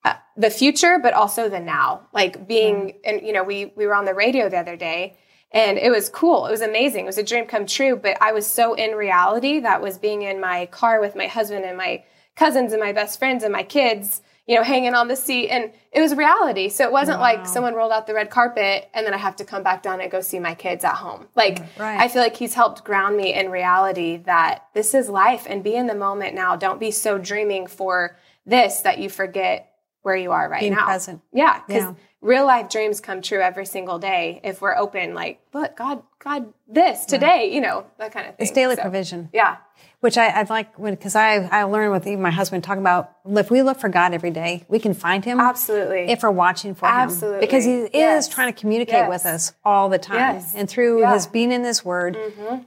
uh, 0.05 0.15
the 0.37 0.51
future, 0.51 0.99
but 1.03 1.13
also 1.13 1.49
the 1.49 1.61
now. 1.61 2.09
Like 2.13 2.47
being, 2.47 2.95
and 3.05 3.21
you 3.23 3.33
know, 3.33 3.43
we 3.43 3.73
we 3.77 3.87
were 3.87 3.95
on 3.95 4.05
the 4.05 4.15
radio 4.15 4.49
the 4.49 4.59
other 4.59 4.77
day, 4.77 5.19
and 5.51 5.77
it 5.77 5.91
was 5.91 6.09
cool. 6.09 6.47
It 6.47 6.51
was 6.53 6.61
amazing. 6.61 7.05
It 7.05 7.07
was 7.07 7.19
a 7.19 7.25
dream 7.25 7.47
come 7.47 7.67
true. 7.67 7.97
But 7.97 8.17
I 8.23 8.33
was 8.33 8.47
so 8.47 8.75
in 8.75 8.93
reality 8.93 9.61
that 9.61 9.83
was 9.83 9.99
being 9.99 10.23
in 10.23 10.41
my 10.41 10.67
car 10.67 11.01
with 11.01 11.17
my 11.17 11.27
husband 11.27 11.65
and 11.65 11.77
my 11.77 12.05
cousins 12.37 12.73
and 12.73 12.81
my 12.81 12.93
best 12.93 13.19
friends 13.19 13.43
and 13.43 13.53
my 13.53 13.65
kids. 13.65 14.23
You 14.49 14.55
know, 14.57 14.63
hanging 14.65 14.95
on 14.95 15.09
the 15.09 15.15
seat, 15.15 15.51
and 15.51 15.71
it 15.93 16.01
was 16.01 16.15
reality. 16.15 16.71
So 16.71 16.83
it 16.85 16.91
wasn't 16.91 17.21
like 17.21 17.47
someone 17.47 17.75
rolled 17.75 17.93
out 17.93 18.07
the 18.07 18.15
red 18.15 18.31
carpet 18.31 18.89
and 18.95 19.05
then 19.07 19.13
I 19.13 19.19
have 19.19 19.37
to 19.37 19.45
come 19.45 19.63
back 19.63 19.83
down 19.83 20.01
and 20.01 20.11
go 20.11 20.23
see 20.23 20.39
my 20.41 20.55
kids 20.55 20.85
at 20.85 20.95
home. 20.95 21.29
Like 21.37 21.59
Right. 21.79 22.01
I 22.01 22.09
feel 22.09 22.23
like 22.23 22.35
he's 22.35 22.55
helped 22.55 22.83
ground 22.83 23.17
me 23.17 23.35
in 23.35 23.51
reality 23.51 24.17
that 24.25 24.65
this 24.73 24.95
is 24.95 25.11
life 25.11 25.47
and 25.49 25.63
be 25.63 25.75
in 25.75 25.87
the 25.87 25.95
moment 25.95 26.35
now. 26.35 26.57
Don't 26.57 26.81
be 26.81 26.91
so 26.91 27.19
dreaming 27.19 27.67
for 27.67 28.17
this 28.47 28.81
that 28.81 28.99
you 28.99 29.11
forget 29.11 29.71
where 30.03 30.17
you 30.17 30.33
are 30.33 30.49
right 30.49 30.61
Being 30.61 30.73
now. 30.75 30.87
present. 30.87 31.21
Yeah, 31.31 31.61
because 31.67 31.83
Yeah. 31.83 31.93
Real 32.21 32.45
life 32.47 32.69
dreams 32.69 33.01
come 33.01 33.23
true 33.23 33.41
every 33.41 33.65
single 33.67 33.99
day 33.99 34.41
if 34.43 34.61
we're 34.61 34.77
open. 34.77 35.15
Like, 35.15 35.41
look, 35.53 35.77
God, 35.77 36.03
God, 36.19 36.53
this 36.69 37.05
today, 37.05 37.51
you 37.55 37.61
know, 37.61 37.87
that 37.99 38.13
kind 38.13 38.27
of 38.29 38.37
thing. 38.37 38.45
It's 38.45 38.51
daily 38.53 38.75
So, 38.77 38.83
provision. 38.83 39.29
Yeah, 39.33 39.57
Which 40.01 40.19
I, 40.19 40.27
I 40.29 40.43
like 40.51 40.77
when 40.79 40.95
because 40.95 41.15
I 41.15 41.37
I 41.37 41.63
learned 41.65 41.93
with 41.93 42.07
even 42.09 42.21
my 42.21 42.31
husband 42.33 42.65
talking 42.65 42.83
about 42.83 43.13
if 43.27 43.51
we 43.51 43.63
look 43.63 43.79
for 43.79 43.89
God 43.89 44.13
every 44.15 44.31
day, 44.31 44.65
we 44.69 44.79
can 44.81 44.95
find 44.95 45.25
Him. 45.25 45.39
absolutely. 45.39 46.11
If 46.11 46.23
we're 46.25 46.31
watching 46.33 46.75
for 46.75 46.87
him. 46.87 46.95
Absolutely. 46.95 47.37
him, 47.37 47.41
because 47.41 47.65
he 47.65 47.73
is 47.83 47.91
Yes. 47.95 48.29
trying 48.29 48.53
to 48.53 48.59
communicate 48.61 48.95
Yes. 48.95 49.09
with 49.09 49.27
us 49.27 49.53
all 49.65 49.89
the 49.89 49.99
time, 49.99 50.17
Yes. 50.35 50.55
and 50.57 50.69
through 50.69 51.01
Yeah. 51.01 51.07
Mm-hmm. 51.07 51.15
his 51.15 51.27
being 51.29 51.53
in 51.53 51.63
this 51.63 51.85
Word, 51.85 52.19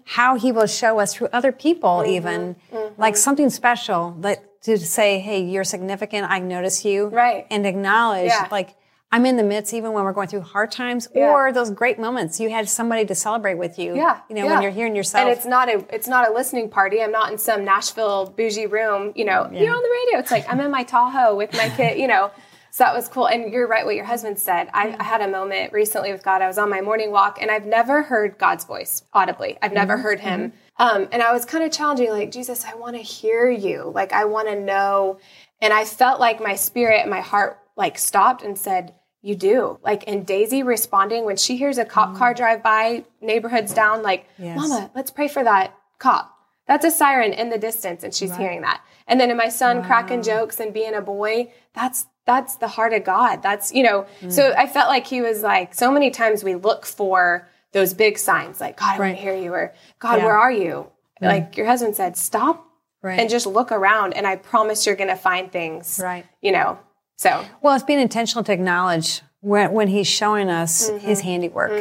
how 0.06 0.36
he 0.36 0.52
will 0.54 0.68
show 0.68 1.00
us 1.00 1.14
through 1.14 1.28
other 1.34 1.52
people, 1.52 2.04
even 2.08 2.56
Mm-hmm. 2.74 3.02
like 3.02 3.18
something 3.18 3.50
special, 3.50 4.16
that 4.20 4.40
to 4.64 4.78
say, 4.78 5.20
"Hey, 5.20 5.42
you're 5.42 5.64
significant. 5.66 6.30
I 6.30 6.40
notice 6.40 6.86
you," 6.86 7.08
Right. 7.08 7.46
and 7.52 7.66
acknowledge, 7.66 8.28
Yeah. 8.30 8.48
like, 8.52 8.76
I'm 9.14 9.26
in 9.26 9.36
the 9.36 9.44
midst, 9.44 9.74
even 9.74 9.92
when 9.92 10.04
we're 10.06 10.14
going 10.14 10.28
through 10.30 10.42
hard 10.42 10.72
times 10.72 11.08
Yeah. 11.14 11.30
or 11.32 11.52
those 11.52 11.70
great 11.70 12.00
moments. 12.00 12.40
You 12.40 12.50
had 12.50 12.70
somebody 12.70 13.06
to 13.06 13.14
celebrate 13.16 13.56
with 13.56 13.78
you. 13.78 13.94
Yeah, 13.96 14.20
You 14.30 14.36
know, 14.36 14.46
yeah. 14.46 14.54
when 14.54 14.62
you're 14.62 14.72
hearing 14.72 14.96
yourself. 14.96 15.22
and 15.28 15.36
it's 15.38 15.46
not 15.46 15.68
a 15.68 15.84
it's 15.94 16.08
not 16.08 16.30
a 16.30 16.34
listening 16.34 16.70
party. 16.70 17.02
I'm 17.02 17.12
not 17.12 17.32
in 17.32 17.38
some 17.38 17.66
Nashville 17.66 18.28
bougie 18.38 18.68
room. 18.68 19.12
You 19.16 19.26
know, 19.26 19.50
you're 19.52 19.76
on 19.76 19.84
the 19.84 19.90
radio. 20.06 20.20
It's 20.20 20.32
like 20.32 20.46
I'm 20.50 20.60
in 20.62 20.72
my 20.72 20.84
Tahoe 20.84 21.36
with 21.36 21.52
my 21.54 21.70
kid. 21.76 21.98
You 22.00 22.08
know, 22.08 22.32
so 22.70 22.86
that 22.86 22.96
was 22.96 23.10
cool. 23.10 23.28
And 23.28 23.52
you're 23.52 23.68
right. 23.68 23.86
What 23.86 23.96
your 23.96 24.06
husband 24.06 24.40
said. 24.40 24.70
I, 24.74 24.96
I 24.98 25.04
had 25.04 25.20
a 25.20 25.28
moment 25.28 25.74
recently 25.74 26.14
with 26.14 26.24
God. 26.24 26.42
I 26.42 26.48
was 26.48 26.58
on 26.58 26.70
my 26.70 26.80
morning 26.80 27.12
walk, 27.12 27.38
and 27.42 27.52
I've 27.52 27.66
never 27.66 28.04
heard 28.04 28.38
God's 28.38 28.64
voice 28.64 29.04
audibly. 29.14 29.58
I've 29.62 29.74
never 29.74 29.96
Mm-hmm. 29.96 30.04
heard 30.04 30.20
Him. 30.22 30.54
Um, 30.78 31.10
and 31.12 31.22
I 31.22 31.34
was 31.34 31.44
kind 31.44 31.66
of 31.66 31.72
challenging, 31.74 32.10
like 32.12 32.32
Jesus, 32.32 32.64
I 32.64 32.76
want 32.76 32.96
to 32.96 33.02
hear 33.02 33.50
you. 33.50 33.92
Like 33.94 34.14
I 34.14 34.24
want 34.24 34.48
to 34.48 34.58
know. 34.58 35.20
And 35.62 35.74
I 35.74 35.84
felt 35.84 36.22
like 36.22 36.40
my 36.42 36.56
spirit, 36.56 37.08
my 37.10 37.20
heart, 37.20 37.60
like 37.76 37.98
stopped 37.98 38.42
and 38.42 38.58
said. 38.58 38.94
You 39.22 39.36
do. 39.36 39.80
Like, 39.84 40.04
and 40.08 40.26
Daisy 40.26 40.64
responding 40.64 41.26
when 41.26 41.38
she 41.38 41.56
hears 41.58 41.78
a 41.78 41.86
cop 41.86 42.16
car 42.16 42.34
drive 42.34 42.64
by, 42.64 43.04
neighborhoods 43.22 43.74
down, 43.74 44.02
like, 44.02 44.24
Mm. 44.40 44.46
Yes. 44.46 44.58
Mama, 44.58 44.92
let's 44.96 45.12
pray 45.12 45.28
for 45.28 45.44
that 45.44 45.74
cop. 46.00 46.36
That's 46.68 46.86
a 46.86 46.92
siren 46.92 47.34
in 47.34 47.50
the 47.50 47.58
distance, 47.58 48.04
and 48.04 48.14
she's 48.14 48.36
hearing 48.36 48.62
that. 48.62 48.82
And 49.08 49.20
then 49.20 49.30
in 49.30 49.38
my 49.38 49.50
son 49.50 49.84
cracking 49.84 50.22
jokes 50.24 50.60
and 50.60 50.74
being 50.74 50.94
a 50.96 51.02
boy, 51.02 51.52
that's 51.74 52.06
that's 52.26 52.56
the 52.58 52.68
heart 52.68 52.94
of 52.94 53.04
God. 53.04 53.42
That's 53.42 53.74
you 53.74 53.84
know. 53.84 54.06
Mm. 54.22 54.32
So 54.32 54.54
I 54.58 54.68
felt 54.68 54.88
like 54.88 55.06
he 55.08 55.22
was 55.22 55.42
like 55.42 55.74
so 55.74 55.92
many 55.92 56.12
times 56.12 56.44
we 56.44 56.56
look 56.56 56.86
for 56.86 57.50
those 57.74 57.94
big 57.94 58.18
signs, 58.18 58.62
like 58.62 58.78
God, 58.78 58.86
I 58.86 58.90
want 58.92 59.00
Right. 59.02 59.16
to 59.16 59.22
hear 59.22 59.36
you, 59.36 59.54
or 59.54 59.74
God, 60.00 60.20
Yeah. 60.20 60.26
where 60.26 60.38
are 60.38 60.52
you? 60.52 60.88
Like 61.20 61.58
your 61.58 61.66
husband 61.68 61.96
said, 61.96 62.16
stop 62.18 62.66
Right. 63.02 63.20
and 63.20 63.30
just 63.30 63.46
look 63.48 63.72
around, 63.72 64.14
and 64.14 64.26
I 64.28 64.36
promise 64.38 64.86
you're 64.86 64.96
going 64.96 65.10
to 65.10 65.16
find 65.16 65.52
things. 65.52 66.00
Right. 66.02 66.26
You 66.42 66.52
know. 66.52 66.78
So 67.22 67.46
Well, 67.62 67.76
it's 67.76 67.84
being 67.84 68.00
intentional 68.00 68.44
to 68.46 68.52
acknowledge 68.52 69.22
when, 69.42 69.72
when 69.74 69.88
he's 69.90 70.08
showing 70.08 70.50
us 70.50 70.90
Mm-hmm. 70.90 71.06
his 71.06 71.20
handiwork. 71.22 71.72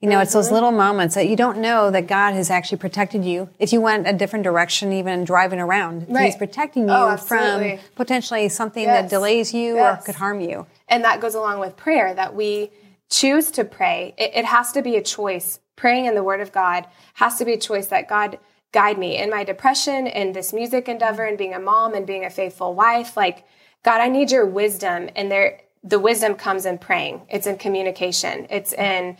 You 0.00 0.10
know, 0.10 0.20
it's 0.20 0.34
those 0.34 0.50
little 0.50 0.72
moments 0.72 1.14
that 1.14 1.26
you 1.28 1.36
don't 1.36 1.58
know 1.58 1.90
that 1.90 2.06
God 2.06 2.34
has 2.34 2.50
actually 2.50 2.76
protected 2.76 3.24
you. 3.24 3.48
If 3.58 3.72
you 3.72 3.80
went 3.80 4.06
a 4.06 4.12
different 4.12 4.42
direction, 4.42 4.92
even 4.92 5.24
driving 5.24 5.58
around, 5.58 6.06
He's 6.14 6.36
protecting 6.36 6.82
you 6.90 6.94
Oh, 6.94 7.16
from 7.16 7.78
potentially 7.94 8.50
something 8.50 8.84
that 8.86 9.08
delays 9.08 9.54
you 9.54 9.78
or 9.78 9.96
could 10.04 10.16
harm 10.16 10.42
you. 10.42 10.66
And 10.90 11.02
that 11.04 11.22
goes 11.22 11.34
along 11.34 11.60
with 11.60 11.74
prayer 11.78 12.12
that 12.12 12.34
we 12.34 12.70
choose 13.08 13.50
to 13.52 13.64
pray. 13.64 14.14
It, 14.18 14.32
it 14.34 14.44
has 14.44 14.72
to 14.72 14.82
be 14.82 14.96
a 14.96 15.02
choice. 15.02 15.60
Praying 15.76 16.04
in 16.04 16.14
the 16.14 16.22
Word 16.22 16.42
of 16.42 16.52
God 16.52 16.86
has 17.14 17.36
to 17.38 17.46
be 17.46 17.54
a 17.54 17.58
choice 17.58 17.86
that 17.86 18.06
God 18.06 18.38
guide 18.72 18.98
me 18.98 19.16
in 19.16 19.30
my 19.30 19.42
depression, 19.44 20.06
in 20.06 20.32
this 20.32 20.52
music 20.52 20.86
endeavor, 20.90 21.24
and 21.24 21.38
being 21.38 21.54
a 21.54 21.58
mom 21.60 21.94
and 21.94 22.06
being 22.06 22.26
a 22.26 22.30
faithful 22.30 22.74
wife. 22.74 23.16
Like, 23.16 23.44
God, 23.84 24.00
I 24.00 24.08
need 24.08 24.32
your 24.32 24.46
wisdom. 24.46 25.08
And 25.14 25.30
there, 25.30 25.60
the 25.84 26.00
wisdom 26.00 26.34
comes 26.34 26.66
in 26.66 26.78
praying. 26.78 27.22
It's 27.30 27.46
in 27.46 27.56
communication. 27.56 28.48
It's 28.50 28.72
in 28.72 29.16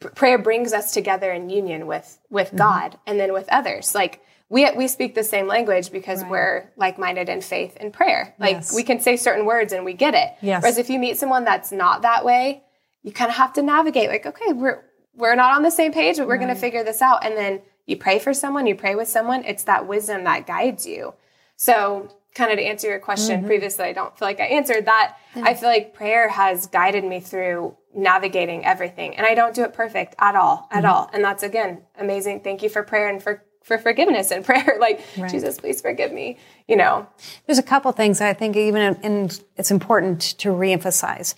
prayer 0.00 0.38
brings 0.38 0.72
us 0.72 0.92
together 0.92 1.32
in 1.32 1.50
union 1.50 1.86
with 1.86 2.18
with 2.30 2.48
mm-hmm. 2.48 2.58
God 2.58 2.98
and 3.06 3.18
then 3.18 3.32
with 3.32 3.48
others. 3.50 3.94
Like 3.94 4.22
we 4.48 4.70
we 4.72 4.88
speak 4.88 5.14
the 5.14 5.24
same 5.24 5.46
language 5.46 5.90
because 5.90 6.24
we're 6.24 6.70
like 6.76 6.98
minded 6.98 7.28
in 7.28 7.40
faith 7.40 7.76
and 7.80 7.92
prayer. 7.92 8.34
Like 8.38 8.56
Yes. 8.56 8.74
we 8.74 8.84
can 8.84 9.00
say 9.00 9.16
certain 9.16 9.44
words 9.44 9.72
and 9.72 9.84
we 9.84 9.94
get 9.94 10.14
it. 10.14 10.30
Yes. 10.40 10.62
Whereas 10.62 10.78
if 10.78 10.88
you 10.88 10.98
meet 10.98 11.18
someone 11.18 11.44
that's 11.44 11.72
not 11.72 12.02
that 12.02 12.24
way, 12.24 12.62
you 13.02 13.12
kind 13.12 13.28
of 13.28 13.36
have 13.36 13.52
to 13.54 13.62
navigate. 13.62 14.08
Like 14.08 14.24
okay, 14.24 14.52
we're 14.52 14.84
we're 15.14 15.34
not 15.34 15.54
on 15.54 15.62
the 15.62 15.70
same 15.70 15.92
page, 15.92 16.16
but 16.18 16.28
we're 16.28 16.36
going 16.36 16.48
to 16.48 16.54
figure 16.54 16.84
this 16.84 17.02
out. 17.02 17.24
And 17.24 17.36
then 17.36 17.60
you 17.86 17.96
pray 17.96 18.20
for 18.20 18.32
someone, 18.32 18.68
you 18.68 18.76
pray 18.76 18.94
with 18.94 19.08
someone. 19.08 19.44
It's 19.44 19.64
that 19.64 19.88
wisdom 19.88 20.22
that 20.24 20.46
guides 20.46 20.86
you. 20.86 21.12
So 21.56 22.14
kind 22.38 22.52
of 22.52 22.58
to 22.58 22.64
answer 22.64 22.88
your 22.88 23.00
question 23.00 23.38
mm-hmm. 23.38 23.46
previously, 23.46 23.84
I 23.84 23.92
don't 23.92 24.16
feel 24.16 24.28
like 24.28 24.40
I 24.40 24.44
answered 24.44 24.86
that. 24.86 25.16
I 25.34 25.54
feel 25.54 25.68
like 25.68 25.92
prayer 25.92 26.28
has 26.28 26.68
guided 26.68 27.04
me 27.04 27.20
through 27.20 27.76
navigating 27.94 28.64
everything. 28.64 29.16
And 29.16 29.26
I 29.26 29.34
don't 29.34 29.54
do 29.54 29.64
it 29.64 29.74
perfect 29.74 30.14
at 30.18 30.36
all, 30.36 30.68
at 30.70 30.84
mm-hmm. 30.84 30.92
all. 30.92 31.10
And 31.12 31.22
that's 31.22 31.42
again 31.42 31.82
amazing. 31.98 32.40
Thank 32.40 32.62
you 32.62 32.68
for 32.68 32.82
prayer 32.82 33.08
and 33.08 33.22
for 33.22 33.42
for 33.64 33.76
forgiveness 33.76 34.30
and 34.30 34.44
prayer. 34.50 34.78
Like, 34.80 35.04
Jesus, 35.28 35.58
please 35.58 35.82
forgive 35.82 36.12
me. 36.12 36.38
You 36.68 36.76
know. 36.76 37.06
There's 37.46 37.58
a 37.58 37.62
couple 37.62 37.90
things 37.92 38.20
I 38.20 38.32
think 38.32 38.56
even 38.56 38.96
and 39.02 39.44
it's 39.56 39.70
important 39.70 40.20
to 40.38 40.50
reemphasize. 40.50 41.34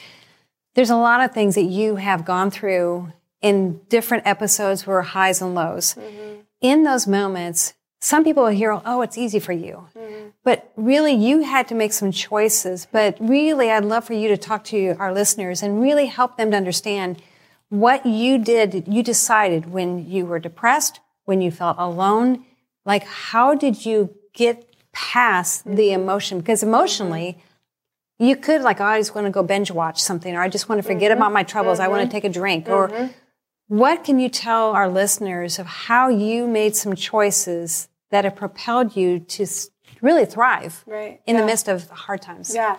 There's 0.74 0.90
a 0.90 0.96
lot 0.96 1.22
of 1.22 1.32
things 1.32 1.56
that 1.56 1.64
you 1.64 1.96
have 1.96 2.24
gone 2.24 2.50
through 2.50 3.12
in 3.40 3.80
different 3.88 4.26
episodes 4.26 4.86
where 4.86 5.02
highs 5.02 5.40
and 5.40 5.54
lows. 5.54 5.94
Mm-hmm. 5.94 6.40
In 6.60 6.84
those 6.84 7.06
moments, 7.06 7.74
some 8.00 8.24
people 8.24 8.44
will 8.44 8.50
hear, 8.50 8.80
"Oh, 8.84 9.02
it's 9.02 9.18
easy 9.18 9.38
for 9.38 9.52
you," 9.52 9.86
mm-hmm. 9.96 10.28
but 10.42 10.72
really, 10.76 11.12
you 11.12 11.42
had 11.42 11.68
to 11.68 11.74
make 11.74 11.92
some 11.92 12.10
choices. 12.10 12.86
But 12.90 13.16
really, 13.20 13.70
I'd 13.70 13.84
love 13.84 14.04
for 14.04 14.14
you 14.14 14.28
to 14.28 14.38
talk 14.38 14.64
to 14.64 14.96
our 14.98 15.12
listeners 15.12 15.62
and 15.62 15.82
really 15.82 16.06
help 16.06 16.36
them 16.36 16.50
to 16.50 16.56
understand 16.56 17.22
what 17.68 18.06
you 18.06 18.38
did. 18.38 18.88
You 18.88 19.02
decided 19.02 19.70
when 19.70 20.10
you 20.10 20.24
were 20.24 20.38
depressed, 20.38 21.00
when 21.26 21.42
you 21.42 21.50
felt 21.50 21.76
alone. 21.78 22.44
Like, 22.86 23.04
how 23.04 23.54
did 23.54 23.84
you 23.84 24.14
get 24.32 24.66
past 24.92 25.64
the 25.64 25.70
mm-hmm. 25.70 26.00
emotion? 26.00 26.38
Because 26.38 26.62
emotionally, 26.62 27.36
mm-hmm. 27.36 28.24
you 28.24 28.36
could 28.36 28.62
like, 28.62 28.80
oh, 28.80 28.84
I 28.84 28.98
just 28.98 29.14
want 29.14 29.26
to 29.26 29.30
go 29.30 29.42
binge 29.42 29.70
watch 29.70 30.00
something, 30.00 30.34
or 30.34 30.40
I 30.40 30.48
just 30.48 30.70
want 30.70 30.78
to 30.78 30.88
forget 30.88 31.12
about 31.12 31.32
my 31.32 31.42
troubles. 31.42 31.78
I 31.78 31.88
want 31.88 32.08
to 32.08 32.10
take 32.10 32.24
a 32.24 32.30
drink, 32.30 32.66
or 32.66 33.10
what 33.68 34.04
can 34.04 34.18
you 34.18 34.30
tell 34.30 34.72
our 34.72 34.88
listeners 34.88 35.58
of 35.58 35.66
how 35.66 36.08
you 36.08 36.48
made 36.48 36.74
some 36.74 36.96
choices 36.96 37.88
that 38.10 38.24
have 38.24 38.36
propelled 38.36 38.96
you 38.96 39.20
to 39.20 39.46
really 40.00 40.24
thrive 40.24 40.84
Right. 40.86 41.20
in 41.26 41.36
the 41.36 41.44
midst 41.44 41.68
of 41.68 41.88
hard 41.90 42.22
times? 42.22 42.54
Yeah. 42.54 42.76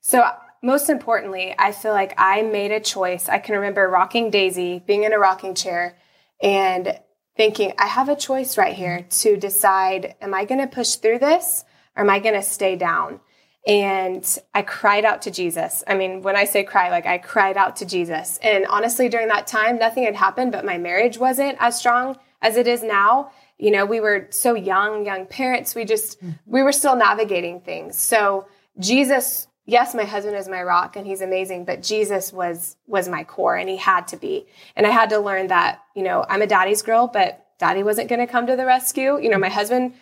So 0.00 0.24
most 0.62 0.88
importantly, 0.88 1.54
I 1.58 1.72
feel 1.72 1.92
like 1.92 2.14
I 2.16 2.42
made 2.42 2.72
a 2.72 2.80
choice. 2.80 3.28
I 3.28 3.38
can 3.38 3.54
remember 3.54 3.88
rocking 3.88 4.30
Daisy, 4.30 4.82
being 4.86 5.04
in 5.04 5.12
a 5.12 5.18
rocking 5.18 5.54
chair, 5.54 5.96
and 6.42 6.98
thinking, 7.36 7.72
I 7.78 7.86
have 7.86 8.08
a 8.08 8.16
choice 8.16 8.56
right 8.56 8.74
here 8.74 9.06
to 9.08 9.36
decide, 9.36 10.14
am 10.20 10.34
I 10.34 10.44
going 10.44 10.60
to 10.60 10.66
push 10.66 10.94
through 10.96 11.18
this 11.18 11.64
or 11.96 12.02
am 12.04 12.10
I 12.10 12.18
going 12.18 12.34
to 12.34 12.42
stay 12.42 12.76
down? 12.76 13.20
And 13.66 14.26
I 14.54 14.62
cried 14.62 15.04
out 15.04 15.22
to 15.22 15.30
Jesus. 15.30 15.82
I 15.86 15.94
mean, 15.94 16.22
when 16.22 16.36
I 16.36 16.44
say 16.44 16.64
cry, 16.64 16.90
like 16.90 17.06
I 17.06 17.18
cried 17.18 17.56
out 17.56 17.76
to 17.76 17.86
Jesus. 17.86 18.38
And 18.42 18.66
honestly, 18.66 19.08
during 19.08 19.28
that 19.28 19.46
time, 19.46 19.78
nothing 19.78 20.04
had 20.04 20.16
happened, 20.16 20.52
but 20.52 20.64
my 20.66 20.76
marriage 20.76 21.16
wasn't 21.18 21.56
as 21.60 21.78
strong 21.78 22.18
as 22.42 22.56
it 22.56 22.68
is 22.68 22.82
now. 22.82 23.30
You 23.58 23.70
know, 23.70 23.84
we 23.86 24.00
were 24.00 24.26
so 24.30 24.54
young, 24.54 25.06
young 25.06 25.26
parents. 25.26 25.74
We 25.74 25.84
just, 25.84 26.18
we 26.46 26.62
were 26.62 26.72
still 26.72 26.96
navigating 26.96 27.60
things. 27.60 27.96
So 27.96 28.46
Jesus, 28.78 29.46
yes, 29.64 29.94
my 29.94 30.04
husband 30.04 30.36
is 30.36 30.48
my 30.48 30.62
rock 30.62 30.96
and 30.96 31.06
he's 31.06 31.20
amazing, 31.20 31.64
but 31.64 31.82
Jesus 31.82 32.32
was, 32.32 32.76
was 32.86 33.08
my 33.08 33.24
core 33.24 33.56
and 33.56 33.68
he 33.68 33.76
had 33.76 34.08
to 34.08 34.16
be. 34.16 34.46
And 34.74 34.86
I 34.86 34.90
had 34.90 35.10
to 35.10 35.18
learn 35.18 35.46
that, 35.48 35.82
you 35.94 36.02
know, 36.02 36.26
I'm 36.28 36.42
a 36.42 36.46
daddy's 36.46 36.82
girl, 36.82 37.06
but 37.06 37.46
daddy 37.58 37.82
wasn't 37.82 38.08
going 38.08 38.20
to 38.20 38.26
come 38.26 38.46
to 38.46 38.56
the 38.56 38.66
rescue. 38.66 39.20
You 39.20 39.30
know, 39.30 39.38
my 39.38 39.48
husband 39.48 39.94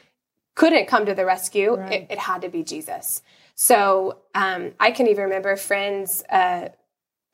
couldn't 0.55 0.87
come 0.87 1.07
to 1.07 1.15
the 1.15 1.27
rescue. 1.27 1.75
It, 1.75 2.07
it 2.11 2.19
had 2.19 2.43
to 2.43 2.49
be 2.49 2.63
Jesus. 2.63 3.23
So 3.55 4.19
um, 4.35 4.73
I 4.81 4.91
can 4.91 5.07
even 5.09 5.25
remember 5.25 5.57
friends, 5.57 6.25
uh, 6.31 6.71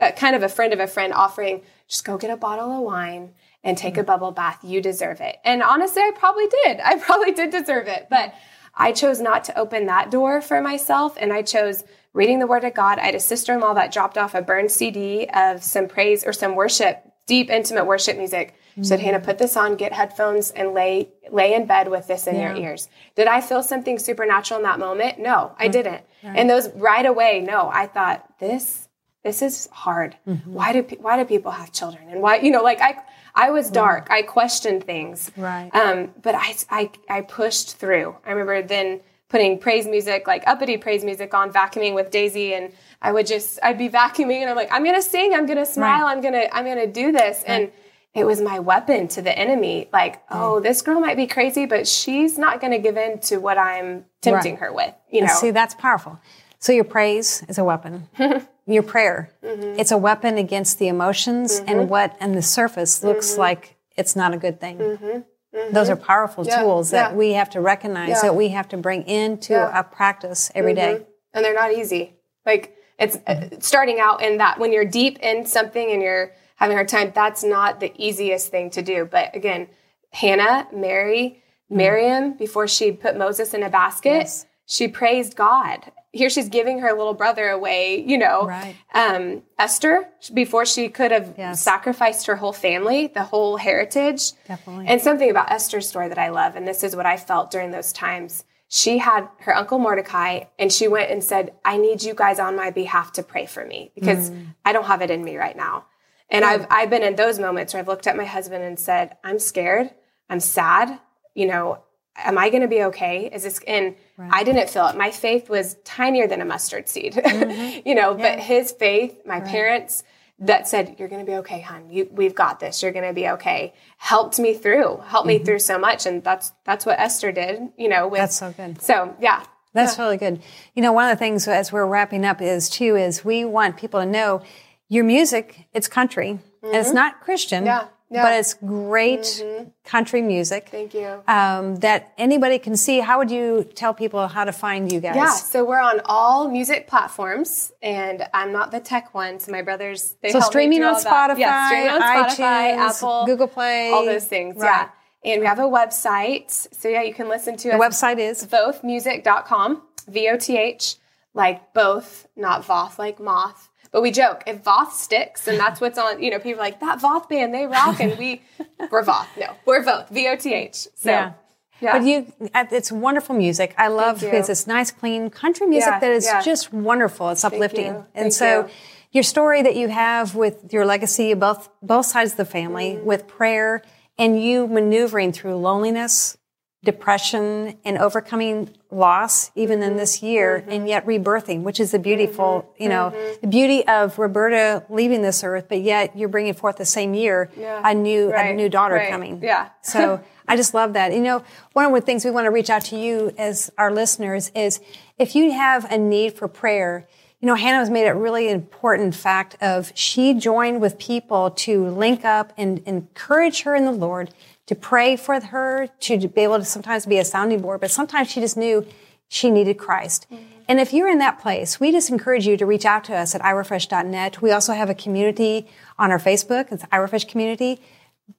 uh, 0.00 0.12
kind 0.12 0.36
of 0.36 0.42
a 0.42 0.48
friend 0.48 0.72
of 0.72 0.80
a 0.80 0.86
friend 0.86 1.12
offering, 1.12 1.62
just 1.88 2.04
go 2.04 2.18
get 2.18 2.30
a 2.30 2.36
bottle 2.36 2.70
of 2.70 2.82
wine 2.82 3.34
and 3.64 3.76
take 3.76 3.96
a 3.96 4.00
mm-hmm. 4.00 4.06
bubble 4.06 4.30
bath. 4.30 4.60
You 4.62 4.80
deserve 4.80 5.20
it. 5.20 5.36
And 5.44 5.62
honestly, 5.62 6.02
I 6.02 6.12
probably 6.14 6.46
did. 6.64 6.80
I 6.84 6.98
probably 6.98 7.32
did 7.32 7.50
deserve 7.50 7.88
it. 7.88 8.08
But 8.10 8.34
I 8.74 8.92
chose 8.92 9.20
not 9.20 9.44
to 9.44 9.58
open 9.58 9.86
that 9.86 10.10
door 10.10 10.40
for 10.40 10.60
myself. 10.60 11.16
And 11.20 11.32
I 11.32 11.42
chose 11.42 11.84
reading 12.12 12.38
the 12.38 12.46
Word 12.46 12.64
of 12.64 12.74
God. 12.74 12.98
I 12.98 13.06
had 13.06 13.14
a 13.14 13.20
sister 13.20 13.52
in 13.54 13.60
law 13.60 13.74
that 13.74 13.92
dropped 13.92 14.16
off 14.16 14.34
a 14.34 14.42
burned 14.42 14.70
CD 14.70 15.28
of 15.34 15.62
some 15.62 15.88
praise 15.88 16.24
or 16.24 16.32
some 16.32 16.54
worship, 16.54 17.02
deep, 17.26 17.50
intimate 17.50 17.86
worship 17.86 18.16
music. 18.16 18.54
She 18.76 18.84
said, 18.84 19.00
Hannah, 19.00 19.18
mm-hmm. 19.18 19.26
put 19.26 19.38
this 19.38 19.56
on, 19.56 19.74
get 19.74 19.92
headphones, 19.92 20.52
and 20.52 20.72
lay 20.72 21.08
lay 21.32 21.54
in 21.54 21.66
bed 21.66 21.88
with 21.88 22.06
this 22.06 22.28
in 22.28 22.40
your 22.40 22.54
ears. 22.54 22.88
Did 23.16 23.26
I 23.26 23.40
feel 23.40 23.64
something 23.64 23.98
supernatural 23.98 24.58
in 24.58 24.64
that 24.64 24.78
moment? 24.78 25.18
No, 25.18 25.52
I 25.58 25.64
mm-hmm. 25.64 25.72
didn't. 25.72 26.02
And 26.22 26.48
those 26.48 26.68
right 26.74 27.04
away, 27.04 27.40
no, 27.40 27.68
I 27.72 27.88
thought 27.88 28.38
this 28.38 28.88
this 29.24 29.42
is 29.42 29.68
hard. 29.72 30.16
Why 30.44 30.72
do 30.72 30.82
why 31.00 31.16
do 31.16 31.24
people 31.24 31.50
have 31.50 31.72
children? 31.72 32.08
And 32.08 32.22
why 32.22 32.36
you 32.36 32.52
know 32.52 32.62
like 32.62 32.80
I 32.80 32.98
I 33.38 33.50
was 33.50 33.70
dark. 33.70 34.08
I 34.10 34.22
questioned 34.22 34.84
things. 34.84 35.30
Right. 35.36 35.70
Um, 35.74 36.10
but 36.22 36.34
I, 36.34 36.54
I 36.70 36.90
I 37.08 37.20
pushed 37.22 37.76
through. 37.76 38.16
I 38.26 38.30
remember 38.32 38.62
then 38.62 39.00
putting 39.28 39.58
praise 39.58 39.86
music, 39.86 40.26
like 40.26 40.42
uppity 40.46 40.76
praise 40.76 41.04
music 41.04 41.32
on, 41.34 41.52
vacuuming 41.52 41.94
with 41.94 42.10
Daisy, 42.10 42.54
and 42.54 42.72
I 43.00 43.12
would 43.12 43.26
just 43.26 43.58
I'd 43.62 43.78
be 43.78 43.88
vacuuming, 43.88 44.40
and 44.40 44.50
I'm 44.50 44.56
like, 44.56 44.72
I'm 44.72 44.84
gonna 44.84 45.02
sing, 45.02 45.34
I'm 45.34 45.46
gonna 45.46 45.66
smile, 45.66 46.06
I'm 46.06 46.20
gonna 46.20 46.46
I'm 46.52 46.64
gonna 46.64 46.86
do 46.86 47.12
this, 47.12 47.42
and 47.46 47.70
it 48.14 48.24
was 48.24 48.40
my 48.40 48.58
weapon 48.58 49.06
to 49.08 49.22
the 49.22 49.38
enemy. 49.38 49.88
Like, 49.92 50.22
oh, 50.30 50.58
this 50.60 50.82
girl 50.82 50.98
might 50.98 51.16
be 51.16 51.26
crazy, 51.26 51.66
but 51.66 51.86
she's 51.86 52.38
not 52.38 52.60
gonna 52.60 52.78
give 52.78 52.96
in 52.96 53.20
to 53.20 53.36
what 53.38 53.58
I'm 53.58 54.06
tempting 54.20 54.54
Right. 54.54 54.60
her 54.60 54.72
with. 54.72 54.94
You 55.10 55.22
know, 55.22 55.34
See, 55.34 55.52
that's 55.52 55.74
powerful. 55.74 56.18
So 56.58 56.72
your 56.72 56.84
praise 56.84 57.44
is 57.48 57.58
a 57.58 57.64
weapon. 57.64 58.08
your 58.66 58.82
prayer, 58.82 59.30
Mm-hmm. 59.44 59.78
it's 59.80 59.90
a 59.92 59.96
weapon 59.98 60.36
against 60.36 60.78
the 60.78 60.88
emotions 60.88 61.58
and 61.66 61.88
what 61.88 62.16
on 62.20 62.32
the 62.32 62.42
surface 62.42 63.02
looks 63.02 63.32
Mm-hmm. 63.32 63.40
like 63.40 63.76
it's 63.96 64.14
not 64.14 64.34
a 64.34 64.36
good 64.36 64.60
thing. 64.60 65.24
Those 65.72 65.88
are 65.88 65.96
powerful 65.96 66.44
Yeah, 66.46 66.62
tools 66.62 66.90
that 66.90 67.10
yeah. 67.12 67.16
we 67.16 67.32
have 67.32 67.50
to 67.50 67.60
recognize 67.60 68.10
Yeah. 68.10 68.22
that 68.22 68.36
we 68.36 68.48
have 68.50 68.68
to 68.68 68.76
bring 68.76 69.02
into 69.04 69.54
a 69.56 69.82
practice 69.82 70.50
every 70.54 70.74
day. 70.74 71.04
and 71.32 71.44
they're 71.44 71.54
not 71.54 71.72
easy. 71.72 72.14
Like 72.44 72.76
it's 72.98 73.16
uh, 73.26 73.48
starting 73.60 73.98
out 74.00 74.22
in 74.22 74.38
that 74.38 74.58
when 74.58 74.72
you're 74.72 74.84
deep 74.84 75.18
in 75.20 75.46
something 75.46 75.90
and 75.90 76.02
you're 76.02 76.32
having 76.56 76.74
a 76.74 76.78
hard 76.78 76.88
time, 76.88 77.12
that's 77.14 77.42
not 77.44 77.80
the 77.80 77.92
easiest 77.96 78.50
thing 78.50 78.70
to 78.70 78.82
do. 78.82 79.04
But 79.10 79.34
again, 79.34 79.68
Hannah, 80.12 80.66
Mary, 80.72 81.42
Miriam, 81.70 82.32
before 82.36 82.66
she 82.68 82.92
put 82.92 83.16
Moses 83.16 83.54
in 83.54 83.62
a 83.62 83.70
basket, 83.70 84.10
Yes. 84.26 84.46
she 84.66 84.88
praised 84.88 85.36
God. 85.36 85.92
Here 86.18 86.28
she's 86.28 86.48
giving 86.48 86.80
her 86.80 86.92
little 86.92 87.14
brother 87.14 87.48
away, 87.48 88.04
you 88.06 88.18
know. 88.18 88.46
Right. 88.46 88.74
Um, 88.92 89.42
Esther, 89.58 90.08
before 90.34 90.66
she 90.66 90.88
could 90.88 91.10
have 91.12 91.34
Yes. 91.38 91.62
sacrificed 91.62 92.26
her 92.26 92.36
whole 92.36 92.52
family, 92.52 93.06
the 93.06 93.22
whole 93.22 93.56
heritage. 93.56 94.32
Definitely. 94.46 94.86
And 94.88 95.00
something 95.00 95.30
about 95.30 95.50
Esther's 95.50 95.88
story 95.88 96.08
that 96.08 96.18
I 96.18 96.28
love, 96.30 96.56
and 96.56 96.66
this 96.68 96.82
is 96.84 96.94
what 96.96 97.06
I 97.06 97.16
felt 97.16 97.50
during 97.50 97.70
those 97.70 97.92
times. 97.92 98.44
She 98.70 98.98
had 98.98 99.26
her 99.40 99.56
uncle 99.56 99.78
Mordecai, 99.78 100.44
and 100.58 100.70
she 100.70 100.88
went 100.88 101.10
and 101.10 101.24
said, 101.24 101.54
I 101.64 101.78
need 101.78 102.02
you 102.02 102.12
guys 102.14 102.38
on 102.38 102.54
my 102.56 102.70
behalf 102.70 103.12
to 103.12 103.22
pray 103.22 103.46
for 103.46 103.64
me 103.64 103.92
because 103.94 104.30
Mm. 104.30 104.54
I 104.64 104.72
don't 104.74 104.84
have 104.84 105.00
it 105.00 105.10
in 105.10 105.24
me 105.24 105.36
right 105.38 105.56
now. 105.56 105.86
And 106.30 106.44
I've, 106.44 106.66
I've 106.68 106.90
been 106.90 107.02
in 107.02 107.16
those 107.16 107.38
moments 107.38 107.72
where 107.72 107.80
I've 107.80 107.88
looked 107.88 108.06
at 108.06 108.14
my 108.16 108.26
husband 108.26 108.62
and 108.62 108.78
said, 108.78 109.16
I'm 109.24 109.38
scared. 109.38 109.90
I'm 110.28 110.40
sad. 110.40 110.98
You 111.34 111.46
know, 111.46 111.78
am 112.16 112.36
I 112.36 112.50
going 112.50 112.60
to 112.60 112.68
be 112.68 112.82
okay? 112.84 113.30
Is 113.32 113.44
this, 113.44 113.58
and 113.66 113.94
I 114.18 114.42
didn't 114.44 114.68
feel 114.70 114.86
it. 114.88 114.96
My 114.96 115.10
faith 115.10 115.48
was 115.48 115.76
tinier 115.84 116.26
than 116.26 116.40
a 116.40 116.44
mustard 116.44 116.88
seed, 116.88 117.14
Mm-hmm. 117.24 117.88
you 117.88 117.94
know, 117.94 118.14
but 118.14 118.40
his 118.40 118.72
faith, 118.72 119.20
my 119.26 119.40
parents 119.40 120.02
that 120.40 120.68
said, 120.68 120.96
you're 120.98 121.08
going 121.08 121.24
to 121.24 121.30
be 121.30 121.36
okay, 121.38 121.60
hon. 121.60 121.90
You, 121.90 122.08
we've 122.12 122.34
got 122.34 122.60
this. 122.60 122.82
You're 122.82 122.92
going 122.92 123.06
to 123.08 123.12
be 123.12 123.28
okay. 123.30 123.74
Helped 123.96 124.38
me 124.38 124.54
through, 124.54 125.02
helped 125.06 125.26
Mm-hmm. 125.28 125.38
me 125.38 125.44
through 125.44 125.58
so 125.58 125.78
much. 125.78 126.06
And 126.06 126.22
that's, 126.22 126.52
that's 126.64 126.86
what 126.86 126.98
Esther 127.00 127.32
did, 127.32 127.60
you 127.76 127.88
know, 127.88 128.06
with, 128.08 128.20
That's 128.20 128.36
so 128.36 128.52
good. 128.52 128.80
so 128.80 129.16
yeah. 129.20 129.44
That's 129.74 129.98
really 129.98 130.16
good. 130.16 130.40
You 130.74 130.82
know, 130.82 130.92
one 130.92 131.08
of 131.10 131.16
the 131.16 131.18
things 131.18 131.46
as 131.46 131.70
we're 131.72 131.86
wrapping 131.86 132.24
up 132.24 132.40
is 132.42 132.68
too 132.70 132.96
is 132.96 133.24
we 133.24 133.44
want 133.44 133.76
people 133.76 134.00
to 134.00 134.06
know 134.06 134.42
your 134.88 135.04
music. 135.04 135.66
It's 135.72 135.86
country 135.88 136.30
and 136.62 136.74
it's 136.74 136.92
not 136.92 137.20
Christian, 137.20 137.64
Mm-hmm. 137.64 137.66
Yeah, 137.66 137.88
yeah. 138.10 138.22
but 138.22 138.32
it's 138.34 138.54
great 138.54 139.44
country 139.84 140.22
music. 140.22 140.68
Thank 140.70 140.94
you. 140.94 141.22
Um, 141.28 141.76
that 141.76 142.12
anybody 142.16 142.58
can 142.58 142.76
see. 142.76 143.00
How 143.00 143.18
would 143.18 143.30
you 143.30 143.68
tell 143.74 143.92
people 143.92 144.28
how 144.28 144.44
to 144.44 144.52
find 144.52 144.90
you 144.90 145.00
guys? 145.00 145.16
Yeah, 145.16 145.32
so 145.32 145.64
we're 145.64 145.80
on 145.80 146.00
all 146.04 146.48
music 146.48 146.86
platforms, 146.86 147.72
and 147.82 148.26
I'm 148.32 148.52
not 148.52 148.70
the 148.70 148.80
tech 148.80 149.14
one, 149.14 149.38
so 149.40 149.52
my 149.52 149.62
brothers 149.62 150.16
they 150.22 150.30
So 150.30 150.40
help 150.40 150.50
me 150.50 150.60
streaming 150.60 150.84
on. 150.84 150.94
Spotify, 150.94 151.38
yeah, 151.38 151.66
streaming 151.68 151.90
on 151.90 152.00
Spotify, 152.02 152.36
iTunes, 152.38 152.96
Apple, 152.96 153.26
Google 153.26 153.48
Play, 153.48 153.90
all 153.90 154.04
those 154.04 154.24
things. 154.24 154.56
Right. 154.56 154.88
Yeah, 155.24 155.32
and 155.32 155.40
we 155.40 155.46
have 155.46 155.58
a 155.58 155.62
website, 155.62 156.50
so 156.50 156.88
yeah, 156.88 157.02
you 157.02 157.12
can 157.12 157.28
listen 157.28 157.56
to 157.58 157.68
The 157.70 157.74
website 157.74 158.18
is 158.18 158.46
vothmusic.com, 158.46 159.82
V 160.08 160.28
O 160.30 160.36
T 160.36 160.56
H, 160.56 160.96
like 161.34 161.74
both, 161.74 162.26
not 162.36 162.64
Voth, 162.64 162.98
like 162.98 163.20
moth. 163.20 163.68
But 163.90 164.02
we 164.02 164.10
joke 164.10 164.42
if 164.46 164.62
Voth 164.62 164.92
sticks, 164.92 165.48
and 165.48 165.58
that's 165.58 165.80
what's 165.80 165.98
on. 165.98 166.22
You 166.22 166.30
know, 166.30 166.38
people 166.38 166.60
are 166.60 166.64
like 166.64 166.80
that 166.80 167.00
Voth 167.00 167.28
band, 167.28 167.54
they 167.54 167.66
rock, 167.66 168.00
and 168.00 168.18
we 168.18 168.42
we're 168.90 169.02
Voth. 169.04 169.26
No, 169.38 169.54
we're 169.66 169.84
both 169.84 170.08
V 170.10 170.28
O 170.28 170.36
T 170.36 170.54
H. 170.54 170.74
So 170.94 171.10
Yeah. 171.10 171.32
yeah. 171.80 171.98
But 171.98 172.06
you, 172.06 172.32
uh, 172.54 172.64
it's 172.70 172.90
wonderful 172.92 173.34
music. 173.34 173.74
I 173.78 173.88
love 173.88 174.20
Thank 174.20 174.48
it's 174.48 174.66
nice, 174.66 174.90
clean 174.90 175.30
country 175.30 175.66
music 175.66 175.90
Yeah, 175.90 175.98
that 176.00 176.10
is 176.10 176.24
yeah. 176.24 176.42
just 176.42 176.72
wonderful. 176.72 177.30
It's 177.30 177.44
uplifting, 177.44 177.86
you. 177.86 178.04
and 178.14 178.24
Thank 178.24 178.32
so 178.32 178.60
you. 178.66 178.70
your 179.12 179.22
story 179.24 179.62
that 179.62 179.76
you 179.76 179.88
have 179.88 180.34
with 180.34 180.72
your 180.72 180.84
legacy, 180.86 181.34
both 181.34 181.68
both 181.82 182.06
sides 182.06 182.30
of 182.32 182.36
the 182.36 182.44
family, 182.44 182.92
Mm-hmm. 182.94 183.06
with 183.06 183.26
prayer 183.26 183.82
and 184.18 184.42
you 184.42 184.66
maneuvering 184.66 185.32
through 185.32 185.56
loneliness, 185.56 186.37
depression, 186.84 187.76
and 187.84 187.98
overcoming 187.98 188.70
loss, 188.90 189.50
even 189.54 189.82
in 189.82 189.96
this 189.96 190.22
year, 190.22 190.60
Mm-hmm. 190.60 190.70
and 190.70 190.88
yet 190.88 191.04
rebirthing, 191.06 191.62
which 191.62 191.80
is 191.80 191.90
the 191.90 191.98
beautiful, 191.98 192.72
you 192.78 192.88
know, 192.88 193.10
the 193.40 193.46
beauty 193.48 193.86
of 193.86 194.18
Roberta 194.18 194.84
leaving 194.88 195.20
this 195.22 195.42
earth, 195.42 195.66
but 195.68 195.80
yet 195.80 196.16
you're 196.16 196.28
bringing 196.28 196.54
forth 196.54 196.76
the 196.76 196.84
same 196.84 197.14
year 197.14 197.50
Yeah. 197.56 197.80
a 197.84 197.94
new 197.94 198.32
a 198.32 198.52
new 198.54 198.68
daughter 198.68 198.94
right. 198.94 199.10
coming. 199.10 199.42
Yeah. 199.42 199.70
So 199.82 200.20
I 200.46 200.56
just 200.56 200.72
love 200.72 200.92
that. 200.94 201.12
You 201.12 201.20
know, 201.20 201.42
one 201.72 201.84
of 201.86 201.92
the 201.92 202.00
things 202.00 202.24
we 202.24 202.30
want 202.30 202.46
to 202.46 202.50
reach 202.50 202.70
out 202.70 202.82
to 202.86 202.98
you 202.98 203.32
as 203.36 203.70
our 203.76 203.90
listeners 203.92 204.50
is 204.54 204.80
if 205.18 205.34
you 205.34 205.50
have 205.52 205.84
a 205.90 205.98
need 205.98 206.34
for 206.34 206.48
prayer, 206.48 207.06
you 207.40 207.46
know, 207.46 207.54
Hannah 207.54 207.78
has 207.78 207.90
made 207.90 208.06
it 208.06 208.12
really 208.12 208.48
important 208.48 209.14
fact 209.14 209.56
of 209.60 209.92
she 209.94 210.32
joined 210.34 210.80
with 210.80 210.98
people 210.98 211.50
to 211.50 211.86
link 211.88 212.24
up 212.24 212.52
and 212.56 212.78
encourage 212.86 213.62
her 213.62 213.74
in 213.74 213.84
the 213.84 213.92
Lord, 213.92 214.30
to 214.68 214.74
pray 214.74 215.16
for 215.16 215.40
her, 215.40 215.88
to 216.00 216.28
be 216.28 216.42
able 216.42 216.58
to 216.58 216.64
sometimes 216.64 217.04
be 217.04 217.18
a 217.18 217.24
sounding 217.24 217.60
board, 217.60 217.80
but 217.80 217.90
sometimes 217.90 218.30
she 218.30 218.40
just 218.40 218.56
knew 218.56 218.86
she 219.28 219.50
needed 219.50 219.78
Christ. 219.78 220.26
Mm-hmm. 220.30 220.44
And 220.68 220.80
if 220.80 220.92
you're 220.92 221.08
in 221.08 221.18
that 221.18 221.40
place, 221.40 221.80
we 221.80 221.90
just 221.90 222.10
encourage 222.10 222.46
you 222.46 222.56
to 222.56 222.66
reach 222.66 222.84
out 222.84 223.04
to 223.04 223.16
us 223.16 223.34
at 223.34 223.40
irafresh.net. 223.40 224.40
We 224.40 224.52
also 224.52 224.74
have 224.74 224.90
a 224.90 224.94
community 224.94 225.66
on 225.98 226.10
our 226.10 226.18
Facebook. 226.18 226.70
It's 226.70 226.84
Irafresh 226.84 227.26
Community 227.26 227.80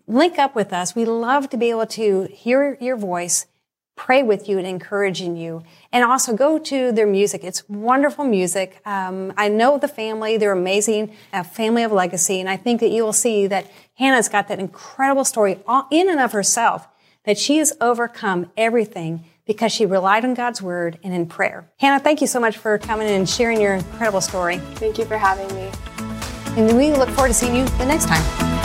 link 0.08 0.38
up 0.38 0.56
with 0.56 0.74
us. 0.74 0.96
We 0.96 1.06
love 1.06 1.50
to 1.50 1.58
be 1.58 1.70
able 1.70 1.88
to 1.88 2.28
hear 2.32 2.78
your 2.80 2.96
voice, 2.96 3.46
pray 3.99 4.23
with 4.23 4.47
you, 4.47 4.57
and 4.57 4.65
encouraging 4.65 5.35
you. 5.35 5.62
And 5.91 6.05
also 6.05 6.33
go 6.35 6.57
to 6.57 6.91
their 6.93 7.05
music. 7.05 7.43
It's 7.43 7.67
wonderful 7.67 8.23
music. 8.23 8.81
Um, 8.85 9.33
I 9.38 9.49
know 9.49 9.77
the 9.77 9.89
family; 9.89 10.38
they're 10.38 10.53
amazing, 10.53 11.13
a 11.33 11.43
family 11.43 11.83
of 11.83 11.91
legacy, 11.91 12.39
and 12.39 12.49
I 12.49 12.55
think 12.55 12.79
that 12.79 12.89
you 12.89 13.03
will 13.03 13.13
see 13.13 13.45
that 13.47 13.69
Hannah's 13.95 14.29
got 14.29 14.47
that 14.47 14.59
incredible 14.59 15.25
story 15.25 15.59
all 15.67 15.85
in 15.91 16.09
and 16.09 16.19
of 16.19 16.31
herself. 16.31 16.88
That 17.25 17.38
she 17.38 17.57
has 17.57 17.73
overcome 17.81 18.49
everything 18.55 19.25
because 19.45 19.71
she 19.73 19.85
relied 19.85 20.23
on 20.23 20.33
God's 20.33 20.62
word 20.62 20.97
and 21.03 21.13
in 21.13 21.25
prayer. 21.25 21.69
Hannah, 21.77 21.99
thank 21.99 22.21
you 22.21 22.27
so 22.27 22.39
much 22.39 22.57
for 22.57 22.77
coming 22.77 23.09
and 23.09 23.29
sharing 23.29 23.59
your 23.59 23.73
incredible 23.73 24.21
story. 24.21 24.59
Thank 24.75 24.97
you 24.97 25.05
for 25.05 25.17
having 25.17 25.53
me. 25.53 25.69
And 26.55 26.77
we 26.77 26.93
look 26.93 27.09
forward 27.09 27.29
to 27.29 27.33
seeing 27.33 27.55
you 27.55 27.65
the 27.77 27.85
next 27.85 28.05
time. 28.07 28.59